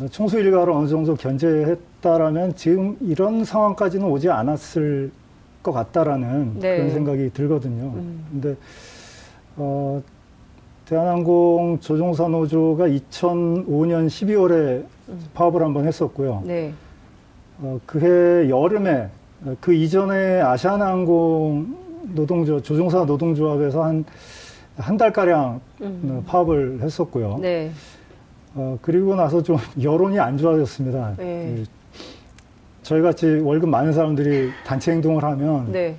어, 0.00 0.08
총수 0.10 0.38
일가를 0.38 0.72
어느 0.72 0.88
정도 0.88 1.14
견제했다라면 1.14 2.56
지금 2.56 2.96
이런 3.02 3.44
상황까지는 3.44 4.06
오지 4.06 4.30
않았을 4.30 5.10
것 5.62 5.72
같다라는 5.72 6.60
네. 6.60 6.76
그런 6.78 6.92
생각이 6.92 7.30
들거든요. 7.34 7.92
음. 7.94 8.24
근데 8.32 8.56
어, 9.58 10.02
대한항공 10.86 11.80
조종사 11.80 12.26
노조가 12.26 12.86
2005년 12.86 14.06
12월에 14.06 14.86
파업을 15.34 15.60
한번 15.62 15.86
했었고요. 15.86 16.42
네. 16.46 16.72
어, 17.62 17.80
그해 17.86 18.48
여름에 18.50 19.08
그 19.60 19.72
이전에 19.72 20.40
아시아나항공 20.40 21.76
노동조 22.14 22.60
조종사 22.60 23.04
노동조합에서 23.04 23.82
한 23.82 24.04
한 24.76 24.96
달가량 24.96 25.60
음. 25.82 26.22
파업을 26.26 26.80
했었고요. 26.80 27.38
네. 27.40 27.70
어, 28.54 28.78
그리고 28.80 29.14
나서 29.14 29.42
좀 29.42 29.58
여론이 29.80 30.18
안 30.18 30.38
좋아졌습니다. 30.38 31.14
네. 31.18 31.54
그 31.56 31.64
저희 32.82 33.02
같이 33.02 33.26
월급 33.26 33.68
많은 33.68 33.92
사람들이 33.92 34.50
단체 34.64 34.92
행동을 34.92 35.22
하면 35.24 35.70
네. 35.70 35.94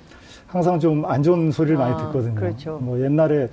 항상 0.47 0.80
좀 0.80 1.06
안 1.06 1.21
좋은 1.23 1.52
소리를 1.52 1.78
아, 1.78 1.80
많이 1.88 1.97
듣거든요. 1.97 2.36
그렇죠. 2.36 2.80
뭐 2.82 2.99
옛날에 2.99 3.47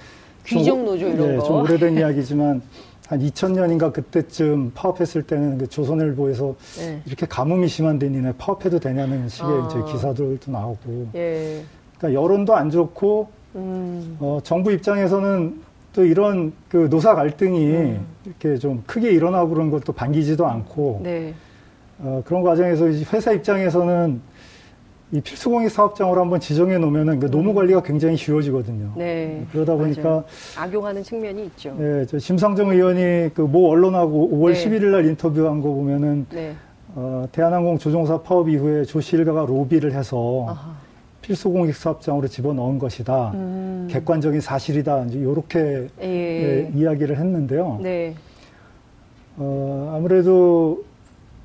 귀족 0.45 0.83
노조 0.85 1.07
이런 1.07 1.29
네, 1.33 1.37
거. 1.37 1.45
좀 1.45 1.57
오래된 1.61 1.99
이야기지만 1.99 2.63
한 3.11 3.19
2000년인가 3.19 3.93
그때쯤 3.93 4.71
파업했을 4.73 5.25
때는 5.25 5.59
그 5.59 5.67
조선일보에서 5.67 6.55
네. 6.79 7.03
이렇게 7.05 7.27
가뭄이 7.27 7.67
심한 7.67 7.99
데 7.99 8.09
니네 8.09 8.35
파업해도 8.39 8.79
되냐는 8.79 9.29
식의 9.29 9.51
아. 9.51 9.67
이제 9.67 9.93
기사들도 9.93 10.49
나오고. 10.53 11.09
예. 11.17 11.65
그러니까 11.99 12.23
여론도 12.23 12.55
안 12.55 12.71
좋고 12.71 13.29
음. 13.57 14.17
어, 14.21 14.39
정부 14.45 14.71
입장에서는 14.71 15.61
또 15.93 16.05
이런 16.05 16.53
그 16.69 16.89
노사 16.89 17.17
갈등이 17.17 17.67
음. 17.73 18.07
이렇게 18.27 18.57
좀 18.59 18.85
크게 18.87 19.11
일어나고 19.11 19.55
그런 19.55 19.73
것도 19.73 19.93
반기지도 19.93 20.47
않고 20.47 21.01
네. 21.03 21.35
어, 21.99 22.23
그런 22.25 22.45
과정에서 22.45 22.87
회사 23.13 23.33
입장에서는 23.33 24.21
이 25.13 25.21
필수공익 25.21 25.71
사업장으로 25.71 26.21
한번 26.21 26.39
지정해 26.39 26.79
놓으면은 26.79 27.19
그 27.19 27.29
노무 27.31 27.53
관리가 27.53 27.83
굉장히 27.83 28.17
쉬워지거든요. 28.17 28.93
네. 28.97 29.45
그러다 29.51 29.75
보니까 29.75 30.03
맞아요. 30.09 30.25
악용하는 30.57 31.03
측면이 31.03 31.45
있죠. 31.47 31.75
네, 31.77 32.07
저 32.07 32.19
심상정 32.19 32.71
의원이 32.71 33.31
그 33.35 33.43
모 33.51 33.71
언론하고 33.71 34.31
5월 34.33 34.53
네. 34.53 34.65
11일 34.65 34.85
날 34.93 35.07
인터뷰한 35.07 35.61
거 35.61 35.69
보면은 35.71 36.27
네. 36.33 36.55
어, 36.95 37.27
대한항공 37.33 37.79
조종사 37.79 38.21
파업 38.23 38.49
이후에 38.49 38.85
조씨 38.85 39.17
일가가 39.17 39.47
로비를 39.47 39.93
해서 39.95 40.47
아하. 40.49 40.77
필수 41.23 41.51
공익 41.51 41.75
사업장으로 41.75 42.29
집어넣은 42.29 42.79
것이다. 42.79 43.33
음. 43.35 43.89
객관적인 43.91 44.41
사실이다. 44.41 45.07
이제 45.07 45.19
이렇게 45.19 45.89
예. 46.01 46.07
예, 46.07 46.71
이야기를 46.75 47.17
했는데요. 47.19 47.81
네. 47.83 48.15
어, 49.37 49.93
아무래도 49.97 50.85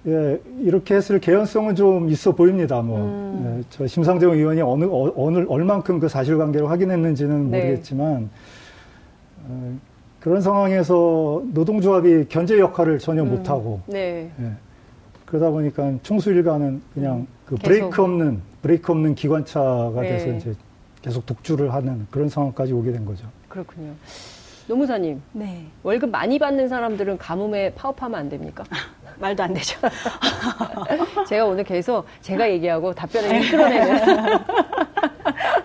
예, 0.08 0.40
이렇게 0.60 0.96
했을 0.96 1.20
개연성은 1.20 1.76
좀 1.76 2.10
있어 2.10 2.32
보입니다. 2.32 2.82
뭐, 2.82 3.00
음. 3.00 3.60
예, 3.60 3.64
저 3.72 3.88
심상정 3.88 4.34
의원이 4.34 4.62
어느, 4.62 4.86
어, 4.86 5.12
어느, 5.16 5.46
얼만큼 5.48 6.00
그 6.00 6.08
사실관계를 6.08 6.70
확인했는지는 6.70 7.50
네. 7.50 7.60
모르겠지만, 7.60 8.30
어, 9.48 9.80
그런 10.20 10.42
상황에서 10.42 11.42
노동조합이 11.54 12.26
견제 12.30 12.60
역할을 12.60 13.00
전혀 13.00 13.24
음. 13.24 13.30
못하고, 13.30 13.82
네. 13.88 14.30
예, 14.40 14.52
그러다 15.26 15.50
보니까 15.50 15.94
총수일가는 16.04 16.82
그냥 16.94 17.26
그 17.48 17.56
브레이크 17.56 18.04
없는, 18.04 18.42
브레이크 18.62 18.92
없는 18.92 19.16
기관차가 19.16 20.02
네. 20.02 20.10
돼서 20.10 20.30
이제 20.30 20.56
계속 21.02 21.26
독주를 21.26 21.74
하는 21.74 22.06
그런 22.12 22.30
상황까지 22.30 22.74
오게 22.74 22.92
된 22.92 23.06
거죠. 23.06 23.28
그렇군요. 23.50 23.92
노무사님, 24.68 25.22
네. 25.34 25.66
월급 25.84 26.10
많이 26.10 26.40
받는 26.40 26.68
사람들은 26.70 27.18
가뭄에 27.18 27.72
파업하면 27.76 28.20
안 28.20 28.30
됩니까? 28.30 28.64
말도 29.18 29.44
안 29.44 29.54
되죠. 29.54 29.80
제가 31.28 31.46
오늘 31.46 31.64
계속 31.64 32.06
제가 32.22 32.50
얘기하고 32.50 32.94
답변을 32.94 33.44
이끌어내는. 33.44 34.38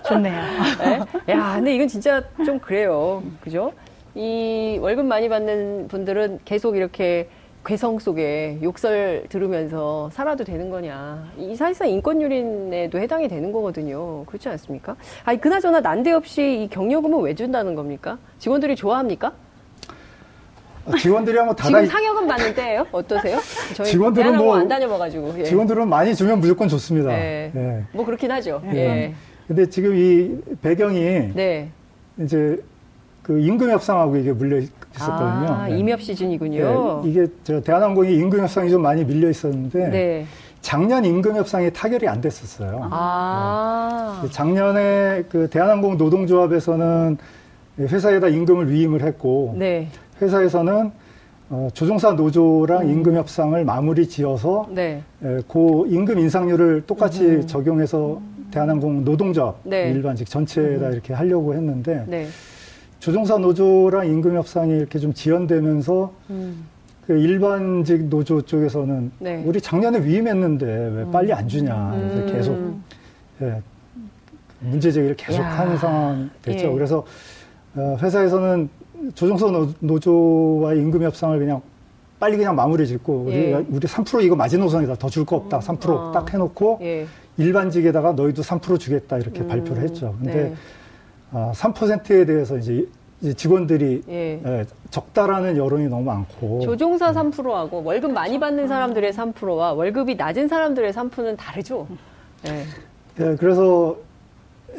좋네요. 0.07 0.43
네? 0.79 1.33
야, 1.33 1.55
근데 1.57 1.75
이건 1.75 1.89
진짜 1.89 2.23
좀 2.45 2.59
그래요. 2.61 3.23
그죠? 3.41 3.73
이 4.15 4.79
월급 4.81 5.07
많이 5.07 5.29
받는 5.29 5.89
분들은 5.89 6.41
계속 6.45 6.77
이렇게 6.77 7.29
괴성 7.65 7.99
속에 7.99 8.59
욕설 8.63 9.25
들으면서 9.29 10.09
살아도 10.13 10.45
되는 10.45 10.71
거냐. 10.71 11.31
이 11.37 11.55
사실상 11.55 11.89
인권유린에도 11.89 12.99
해당이 12.99 13.29
되는 13.29 13.53
거거든요. 13.53 14.25
그렇지 14.25 14.49
않습니까? 14.49 14.97
아니, 15.25 15.41
그나저나 15.41 15.81
난데없이 15.81 16.63
이 16.63 16.69
경력금은 16.69 17.21
왜 17.21 17.35
준다는 17.35 17.75
겁니까? 17.75 18.19
직원들이 18.39 18.77
좋아합니까? 18.77 19.33
아, 20.87 20.97
직원들이랑 20.97 21.47
뭐 21.47 21.55
지금 21.63 21.85
상여금 21.87 22.27
받는 22.27 22.55
때예요? 22.55 22.87
어떠세요? 22.91 23.39
저희 23.75 23.91
직원들은 23.91 24.37
뭐안 24.39 24.67
다녀봐가지고 24.67 25.41
예. 25.41 25.45
직원들은 25.45 25.89
많이 25.89 26.15
주면 26.15 26.41
무조건 26.41 26.69
좋습니다. 26.69 27.13
예. 27.13 27.53
예. 27.55 27.83
뭐 27.93 28.05
그렇긴 28.07 28.31
하죠. 28.33 28.63
예. 28.73 28.77
예. 28.77 29.15
근데 29.47 29.69
지금 29.69 29.95
이 29.95 30.39
배경이 30.63 31.33
네. 31.35 31.69
이제 32.19 32.57
그 33.31 33.39
임금 33.39 33.71
협상하고 33.71 34.17
이게 34.17 34.33
물려 34.33 34.59
있었거든요. 34.59 35.49
아, 35.49 35.69
네. 35.69 35.79
임협 35.79 36.03
시즌이군요. 36.03 37.03
네. 37.05 37.09
이게 37.09 37.27
저 37.45 37.61
대한항공이 37.61 38.13
임금 38.13 38.41
협상이 38.41 38.69
좀 38.71 38.83
많이 38.83 39.05
밀려 39.05 39.31
있었는데 39.31 39.89
네. 39.89 40.27
작년 40.63 41.05
임금 41.05 41.37
협상이 41.37 41.73
타결이 41.73 42.09
안 42.09 42.21
됐었어요. 42.21 42.89
아. 42.91 44.21
네. 44.25 44.31
작년에 44.33 45.23
그 45.31 45.49
대한항공 45.49 45.97
노동조합에서는 45.97 47.19
회사에다 47.79 48.27
임금을 48.27 48.69
위임을 48.69 49.03
했고 49.03 49.55
네. 49.57 49.87
회사에서는 50.21 50.91
어, 51.51 51.69
조종사 51.73 52.11
노조랑 52.11 52.83
음. 52.83 52.91
임금 52.91 53.15
협상을 53.15 53.65
마무리 53.65 54.09
지어서 54.09 54.67
네. 54.71 55.05
에, 55.23 55.39
그 55.47 55.85
임금 55.87 56.19
인상률을 56.19 56.83
똑같이 56.85 57.25
음. 57.27 57.47
적용해서 57.47 58.21
대한항공 58.51 59.05
노동조합 59.05 59.61
네. 59.63 59.91
일반직 59.91 60.29
전체에다 60.29 60.89
음. 60.89 60.93
이렇게 60.95 61.15
하려고 61.15 61.55
했는데 61.55 62.05
네. 62.09 62.27
조종사 63.01 63.39
노조랑 63.39 64.07
임금 64.07 64.37
협상이 64.37 64.77
이렇게 64.77 64.99
좀 64.99 65.13
지연되면서 65.13 66.13
음. 66.31 66.67
그 67.07 67.19
일반직 67.19 68.05
노조 68.05 68.43
쪽에서는 68.43 69.11
네. 69.19 69.43
우리 69.47 69.61
작년에 69.61 70.05
위임했는데 70.05 70.67
왜 70.67 71.03
음. 71.03 71.11
빨리 71.11 71.33
안 71.33 71.49
주냐 71.49 71.97
그래서 71.97 72.21
음. 72.21 72.27
계속 72.33 72.81
예, 73.43 73.63
문제 74.61 74.93
제기를 74.93 75.17
계속 75.17 75.41
야. 75.41 75.47
하는 75.49 75.77
상황 75.79 76.31
됐죠. 76.43 76.69
예. 76.69 76.73
그래서 76.75 77.05
어, 77.75 77.97
회사에서는 78.01 78.69
조종사 79.15 79.47
노조와의 79.81 80.79
임금 80.81 81.03
협상을 81.03 81.39
그냥 81.39 81.63
빨리 82.19 82.37
그냥 82.37 82.55
마무리 82.55 82.87
짓고 82.87 83.25
우리 83.29 83.35
예. 83.35 83.55
우리 83.71 83.81
3% 83.89 84.23
이거 84.23 84.37
마지노선이다 84.37 84.97
더 84.97 85.09
줄 85.09 85.25
거 85.25 85.37
없다 85.37 85.61
3%딱 85.61 85.89
음. 85.89 86.17
아. 86.17 86.27
해놓고 86.31 86.79
예. 86.83 87.07
일반직에다가 87.39 88.13
너희도 88.13 88.43
3% 88.43 88.79
주겠다 88.79 89.17
이렇게 89.17 89.41
음. 89.41 89.49
발표를 89.49 89.83
했죠. 89.85 90.15
근데 90.19 90.35
네. 90.35 90.55
아, 91.33 91.53
3%에 91.55 92.25
대해서 92.25 92.57
이제 92.57 92.87
직원들이 93.37 94.03
예. 94.09 94.41
예, 94.45 94.67
적다라는 94.91 95.57
여론이 95.57 95.89
너무 95.89 96.05
많고 96.05 96.61
조종사 96.63 97.13
3%하고 97.13 97.83
월급 97.85 98.13
많이 98.13 98.41
받는 98.41 98.67
사람들의 98.67 99.13
3%와 99.13 99.73
월급이 99.73 100.17
낮은 100.17 100.49
사람들의 100.49 100.93
3%는 100.93 101.37
다르죠. 101.37 101.87
예. 102.47 102.65
예 103.21 103.37
그래서 103.37 103.97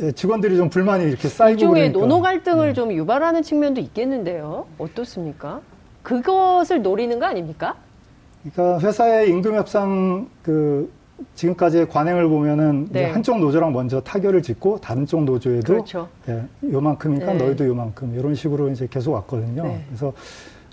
예, 0.02 0.12
직원들이 0.12 0.58
좀 0.58 0.70
불만이 0.70 1.04
이렇게 1.04 1.28
쌓이고 1.28 1.54
일종의 1.54 1.92
그러니까. 1.92 2.00
노노 2.00 2.22
갈등을 2.22 2.68
네. 2.68 2.74
좀 2.74 2.92
유발하는 2.92 3.44
측면도 3.44 3.82
있겠는데요. 3.82 4.66
어떻습니까? 4.78 5.62
그것을 6.02 6.82
노리는 6.82 7.20
거 7.20 7.26
아닙니까? 7.26 7.76
그러니까 8.44 8.88
회사의 8.88 9.30
임금 9.30 9.56
협상 9.56 10.28
그 10.42 10.92
지금까지의 11.36 11.90
관행을 11.90 12.28
보면은 12.28 12.88
네. 12.92 13.12
한쪽 13.12 13.40
노조랑 13.40 13.74
먼저 13.74 14.02
타결을 14.02 14.42
짓고 14.42 14.80
다른 14.80 15.06
쪽 15.06 15.24
노조에도 15.24 15.74
그렇죠. 15.74 16.08
예, 16.30 16.44
요만큼이니까 16.72 17.34
네. 17.34 17.46
너희도 17.46 17.68
요만큼 17.68 18.16
이런 18.18 18.36
식으로 18.36 18.70
이제 18.70 18.88
계속 18.90 19.14
왔거든요. 19.14 19.64
네. 19.64 19.84
그래서 19.88 20.14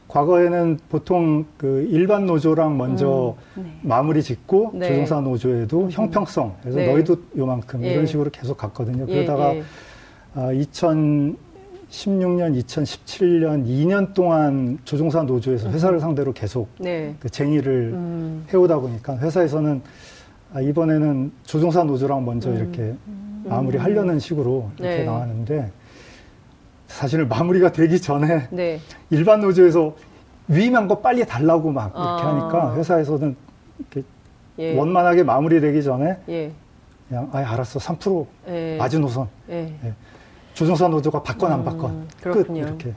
과거에는 0.08 0.78
보통 0.88 1.44
그 1.58 1.86
일반 1.90 2.26
노조랑 2.26 2.76
먼저 2.78 3.36
음, 3.56 3.62
네. 3.62 3.78
마무리 3.82 4.22
짓고 4.22 4.72
네. 4.74 4.88
조종사 4.88 5.20
노조에도 5.20 5.82
음. 5.82 5.90
형평성 5.90 6.56
그래서 6.62 6.78
네. 6.78 6.90
너희도 6.90 7.16
요만큼 7.36 7.84
예. 7.84 7.92
이런 7.92 8.06
식으로 8.06 8.30
계속 8.30 8.56
갔거든요. 8.56 9.04
예, 9.06 9.14
그러다가 9.14 9.54
예. 9.54 9.62
아, 10.34 10.50
2016년, 10.52 11.36
2017년 12.62 13.66
2년 13.66 14.14
동안 14.14 14.78
조종사 14.84 15.22
노조에서 15.22 15.68
음. 15.68 15.72
회사를 15.74 16.00
상대로 16.00 16.32
계속 16.32 16.68
네. 16.78 17.14
그 17.20 17.28
쟁의를 17.28 17.90
음. 17.92 18.46
해오다 18.52 18.78
보니까 18.78 19.18
회사에서는 19.18 19.82
아, 20.52 20.60
이번에는 20.60 21.32
조종사 21.44 21.84
노조랑 21.84 22.24
먼저 22.24 22.50
음. 22.50 22.56
이렇게 22.56 22.94
마무리 23.44 23.76
하려는 23.76 24.18
식으로 24.18 24.70
이렇게 24.78 24.98
네. 24.98 25.04
나왔는데 25.04 25.70
사실 26.86 27.24
마무리가 27.26 27.72
되기 27.72 28.00
전에 28.00 28.48
네. 28.50 28.80
일반 29.10 29.40
노조에서 29.40 29.94
위임한 30.48 30.88
거 30.88 30.98
빨리 30.98 31.24
달라고 31.26 31.70
막 31.70 31.92
이렇게 31.94 31.98
아. 31.98 32.28
하니까 32.28 32.76
회사에서는 32.76 33.36
이렇게 33.78 34.02
예. 34.58 34.76
원만하게 34.76 35.22
마무리되기 35.22 35.82
전에 35.82 36.16
예. 36.28 36.50
그냥 37.08 37.28
아예 37.32 37.44
알았어 37.44 37.78
3% 37.78 38.26
예. 38.48 38.76
마지노선 38.78 39.28
예. 39.50 39.74
예. 39.84 39.92
조종사 40.54 40.88
노조가 40.88 41.22
받건 41.22 41.52
안 41.52 41.64
받건 41.64 41.90
음, 41.90 42.08
끝 42.20 42.48
이렇게 42.50 42.94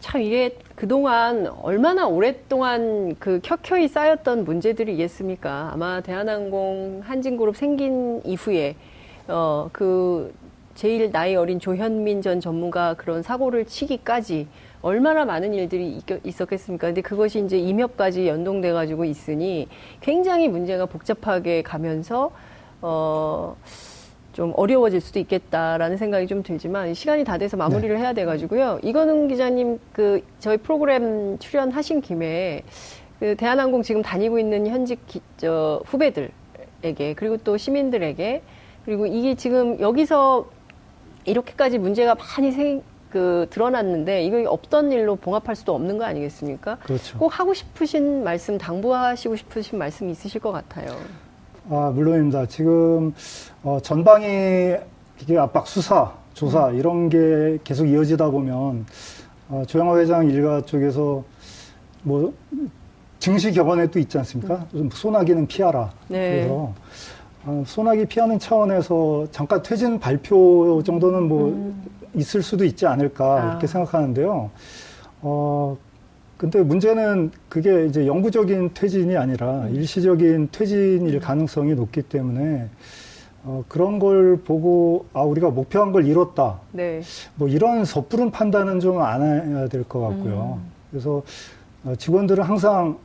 참 0.00 0.20
이게 0.22 0.56
그동안 0.74 1.46
얼마나 1.62 2.06
오랫동안 2.06 3.16
그 3.18 3.40
켜켜이 3.42 3.88
쌓였던 3.88 4.44
문제들이겠습니까? 4.44 5.70
아마 5.72 6.00
대한항공 6.00 7.02
한진그룹 7.04 7.56
생긴 7.56 8.20
이후에 8.24 8.76
어 9.28 9.68
그 9.72 10.32
제일 10.74 11.10
나이 11.10 11.34
어린 11.34 11.58
조현민 11.58 12.20
전 12.20 12.38
전무가 12.38 12.92
그런 12.94 13.22
사고를 13.22 13.64
치기까지 13.64 14.46
얼마나 14.82 15.24
많은 15.24 15.54
일들이 15.54 16.00
있었겠습니까? 16.22 16.88
근데 16.88 17.00
그것이 17.00 17.42
이제 17.42 17.58
임협까지 17.58 18.28
연동돼 18.28 18.72
가지고 18.72 19.06
있으니 19.06 19.68
굉장히 20.02 20.48
문제가 20.48 20.84
복잡하게 20.84 21.62
가면서 21.62 22.30
어. 22.82 23.56
좀 24.36 24.52
어려워질 24.54 25.00
수도 25.00 25.18
있겠다라는 25.18 25.96
생각이 25.96 26.26
좀 26.26 26.42
들지만 26.42 26.92
시간이 26.92 27.24
다 27.24 27.38
돼서 27.38 27.56
마무리를 27.56 27.96
네. 27.96 28.02
해야 28.02 28.12
돼가지고요. 28.12 28.80
이거는 28.82 29.28
기자님 29.28 29.80
그 29.94 30.22
저희 30.40 30.58
프로그램 30.58 31.38
출연하신 31.38 32.02
김에 32.02 32.62
그 33.18 33.34
대한항공 33.34 33.80
지금 33.80 34.02
다니고 34.02 34.38
있는 34.38 34.66
현직 34.66 35.06
기, 35.06 35.22
저 35.38 35.80
후배들에게 35.86 37.14
그리고 37.14 37.38
또 37.38 37.56
시민들에게 37.56 38.42
그리고 38.84 39.06
이게 39.06 39.34
지금 39.36 39.80
여기서 39.80 40.50
이렇게까지 41.24 41.78
문제가 41.78 42.14
많이 42.14 42.52
생, 42.52 42.82
그 43.08 43.46
드러났는데 43.48 44.22
이거 44.22 44.50
없던 44.50 44.92
일로 44.92 45.16
봉합할 45.16 45.56
수도 45.56 45.74
없는 45.74 45.96
거 45.96 46.04
아니겠습니까? 46.04 46.76
그렇죠. 46.80 47.16
꼭 47.16 47.40
하고 47.40 47.54
싶으신 47.54 48.22
말씀, 48.22 48.58
당부하시고 48.58 49.34
싶으신 49.34 49.78
말씀 49.78 50.10
있으실 50.10 50.42
것 50.42 50.52
같아요. 50.52 50.94
아, 51.68 51.90
물론입니다. 51.92 52.46
지금 52.46 53.12
어, 53.64 53.78
전방위 53.82 54.76
기계 55.18 55.36
압박 55.36 55.66
수사, 55.66 56.12
조사 56.32 56.68
음. 56.68 56.78
이런 56.78 57.08
게 57.08 57.58
계속 57.64 57.86
이어지다 57.86 58.30
보면 58.30 58.86
어, 59.48 59.64
조영호 59.66 59.98
회장 59.98 60.30
일가 60.30 60.60
쪽에서 60.60 61.24
뭐 62.04 62.32
증시 63.18 63.50
격언에도 63.50 63.98
있지 63.98 64.16
않습니까? 64.18 64.64
음. 64.74 64.88
소나기는 64.92 65.48
피하라. 65.48 65.90
네. 66.06 66.30
그래서 66.42 66.72
어, 67.46 67.64
소나기 67.66 68.06
피하는 68.06 68.38
차원에서 68.38 69.26
잠깐 69.32 69.60
퇴진 69.62 69.98
발표 69.98 70.80
정도는 70.84 71.28
뭐 71.28 71.48
음. 71.48 71.82
있을 72.14 72.42
수도 72.42 72.64
있지 72.64 72.86
않을까 72.86 73.42
아. 73.42 73.50
이렇게 73.50 73.66
생각하는데요. 73.66 74.50
어, 75.22 75.76
근데 76.36 76.62
문제는 76.62 77.30
그게 77.48 77.86
이제 77.86 78.06
영구적인 78.06 78.70
퇴진이 78.74 79.16
아니라 79.16 79.62
음. 79.62 79.74
일시적인 79.74 80.48
퇴진일 80.52 81.14
음. 81.14 81.20
가능성이 81.20 81.74
높기 81.74 82.02
때문에 82.02 82.68
어, 83.44 83.64
그런 83.68 83.98
걸 83.98 84.36
보고 84.38 85.06
아 85.12 85.22
우리가 85.22 85.50
목표한 85.50 85.92
걸 85.92 86.04
이뤘다. 86.06 86.60
네. 86.72 87.00
뭐 87.36 87.48
이런 87.48 87.84
섣부른 87.84 88.30
판단은 88.32 88.80
좀 88.80 89.00
안 89.00 89.22
해야 89.22 89.68
될 89.68 89.84
것 89.84 90.00
같고요. 90.00 90.58
음. 90.62 90.70
그래서 90.90 91.22
어, 91.84 91.94
직원들은 91.96 92.42
항상 92.44 92.98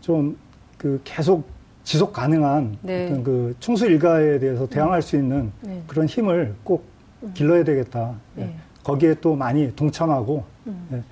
좀 0.00 0.36
그 0.78 1.00
계속 1.02 1.44
지속 1.82 2.12
가능한 2.12 2.78
네. 2.82 3.06
어떤 3.06 3.24
그 3.24 3.54
충수 3.58 3.84
일가에 3.86 4.38
대해서 4.38 4.66
대항할 4.68 5.02
수 5.02 5.16
있는 5.16 5.50
네. 5.60 5.82
그런 5.88 6.06
힘을 6.06 6.54
꼭 6.62 6.84
음. 7.24 7.32
길러야 7.34 7.64
되겠다. 7.64 8.14
네. 8.36 8.44
네. 8.44 8.54
거기에 8.84 9.14
또 9.20 9.34
많이 9.34 9.74
동참하고 9.74 10.44
음. 10.68 11.04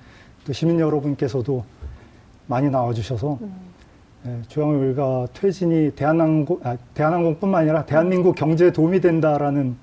네. 0.47 0.53
또 0.53 0.53
시민 0.53 0.79
여러분께서도 0.79 1.63
많이 2.47 2.69
나와주셔서 2.69 3.37
음. 3.41 3.53
네, 4.23 4.41
조양호 4.47 4.83
일가 4.83 5.27
퇴진이 5.33 5.91
대한항공, 5.91 6.59
아, 6.63 6.77
대한항공뿐만 6.93 7.61
아니라 7.61 7.85
대한민국 7.85 8.35
경제에 8.35 8.71
도움이 8.71 9.01
된다라는 9.01 9.75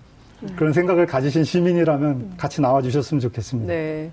음. 0.42 0.48
그런 0.56 0.72
생각을 0.72 1.06
가지신 1.06 1.44
시민이라면 1.44 2.10
음. 2.10 2.34
같이 2.36 2.60
나와주셨으면 2.62 3.20
좋겠습니다. 3.20 3.72
네. 3.72 4.10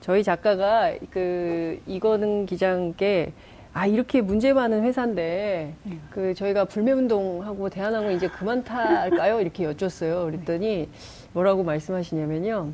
저희 0.00 0.22
작가가 0.22 0.92
그 1.10 1.80
이거는 1.86 2.46
기장께 2.46 3.32
아 3.72 3.86
이렇게 3.86 4.20
문제 4.20 4.52
많은 4.52 4.82
회사인데 4.84 5.74
네. 5.82 5.98
그 6.10 6.34
저희가 6.34 6.64
불매운동하고 6.64 7.68
대한항공 7.70 8.12
이제 8.12 8.28
그만 8.28 8.62
탈까요? 8.62 9.40
이렇게 9.40 9.64
여쭸어요. 9.64 10.26
그랬더니 10.26 10.88
뭐라고 11.32 11.62
말씀하시냐면요. 11.64 12.72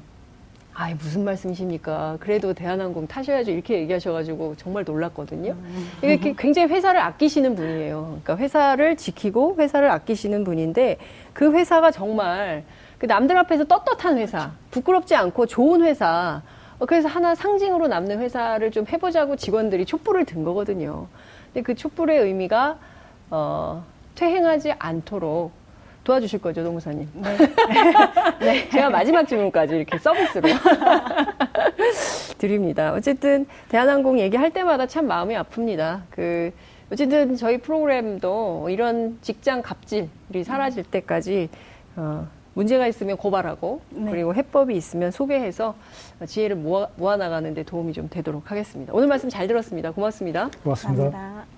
아 0.81 0.95
무슨 0.95 1.25
말씀이십니까? 1.25 2.19
그래도 2.21 2.55
대한항공 2.55 3.09
타셔야죠. 3.09 3.51
이렇게 3.51 3.81
얘기하셔가지고 3.81 4.55
정말 4.59 4.85
놀랐거든요. 4.85 5.51
음. 5.51 5.91
이게 6.05 6.35
굉장히 6.39 6.69
회사를 6.69 7.01
아끼시는 7.01 7.57
분이에요. 7.57 8.21
그러니까 8.23 8.37
회사를 8.37 8.97
지키고 8.97 9.57
회사를 9.59 9.91
아끼시는 9.91 10.45
분인데 10.45 10.99
그 11.33 11.53
회사가 11.53 11.91
정말 11.91 12.63
그 12.99 13.07
남들 13.07 13.37
앞에서 13.39 13.65
떳떳한 13.65 14.19
회사, 14.19 14.53
부끄럽지 14.71 15.17
않고 15.17 15.47
좋은 15.47 15.83
회사, 15.83 16.43
어, 16.79 16.87
그래서 16.87 17.09
하나 17.09 17.35
상징으로 17.35 17.89
남는 17.89 18.21
회사를 18.21 18.71
좀 18.71 18.87
해보자고 18.87 19.35
직원들이 19.35 19.85
촛불을 19.85 20.27
든 20.27 20.45
거거든요. 20.45 21.09
근데 21.47 21.63
그 21.63 21.75
촛불의 21.75 22.21
의미가 22.21 22.79
어, 23.31 23.85
퇴행하지 24.15 24.75
않도록 24.79 25.51
도와주실 26.09 26.41
거죠, 26.41 26.65
동무사님? 26.65 27.07
네. 27.13 27.37
네. 28.41 28.69
제가 28.73 28.89
마지막 28.89 29.25
질문까지 29.29 29.77
이렇게 29.77 29.99
서비스로 29.99 30.49
드립니다. 32.39 32.95
어쨌든 32.95 33.45
대한항공 33.69 34.19
얘기할 34.19 34.51
때마다 34.51 34.87
참 34.87 35.07
마음이 35.07 35.35
아픕니다. 35.35 36.01
그 36.09 36.51
어쨌든 36.91 37.37
저희 37.37 37.59
프로그램도 37.59 38.69
이런 38.71 39.19
직장 39.21 39.61
갑질이 39.61 40.45
사라질 40.45 40.83
때까지 40.85 41.51
어, 41.97 42.27
문제가 42.55 42.87
있으면 42.87 43.19
고발하고 43.19 43.83
네. 43.91 44.11
그리고 44.11 44.35
해법이 44.35 44.75
있으면 44.75 45.11
소개해서 45.11 45.75
지혜를 46.25 46.57
모아, 46.57 46.89
모아 46.97 47.19
나가는데 47.19 47.65
도움이 47.65 47.93
좀 47.93 48.09
되도록 48.09 48.51
하겠습니다. 48.51 48.95
오늘 48.95 49.09
말씀 49.09 49.29
잘 49.29 49.47
들었습니다. 49.47 49.91
고맙습니다. 49.91 50.49
고맙습니다. 50.63 51.03
감사합니다. 51.05 51.58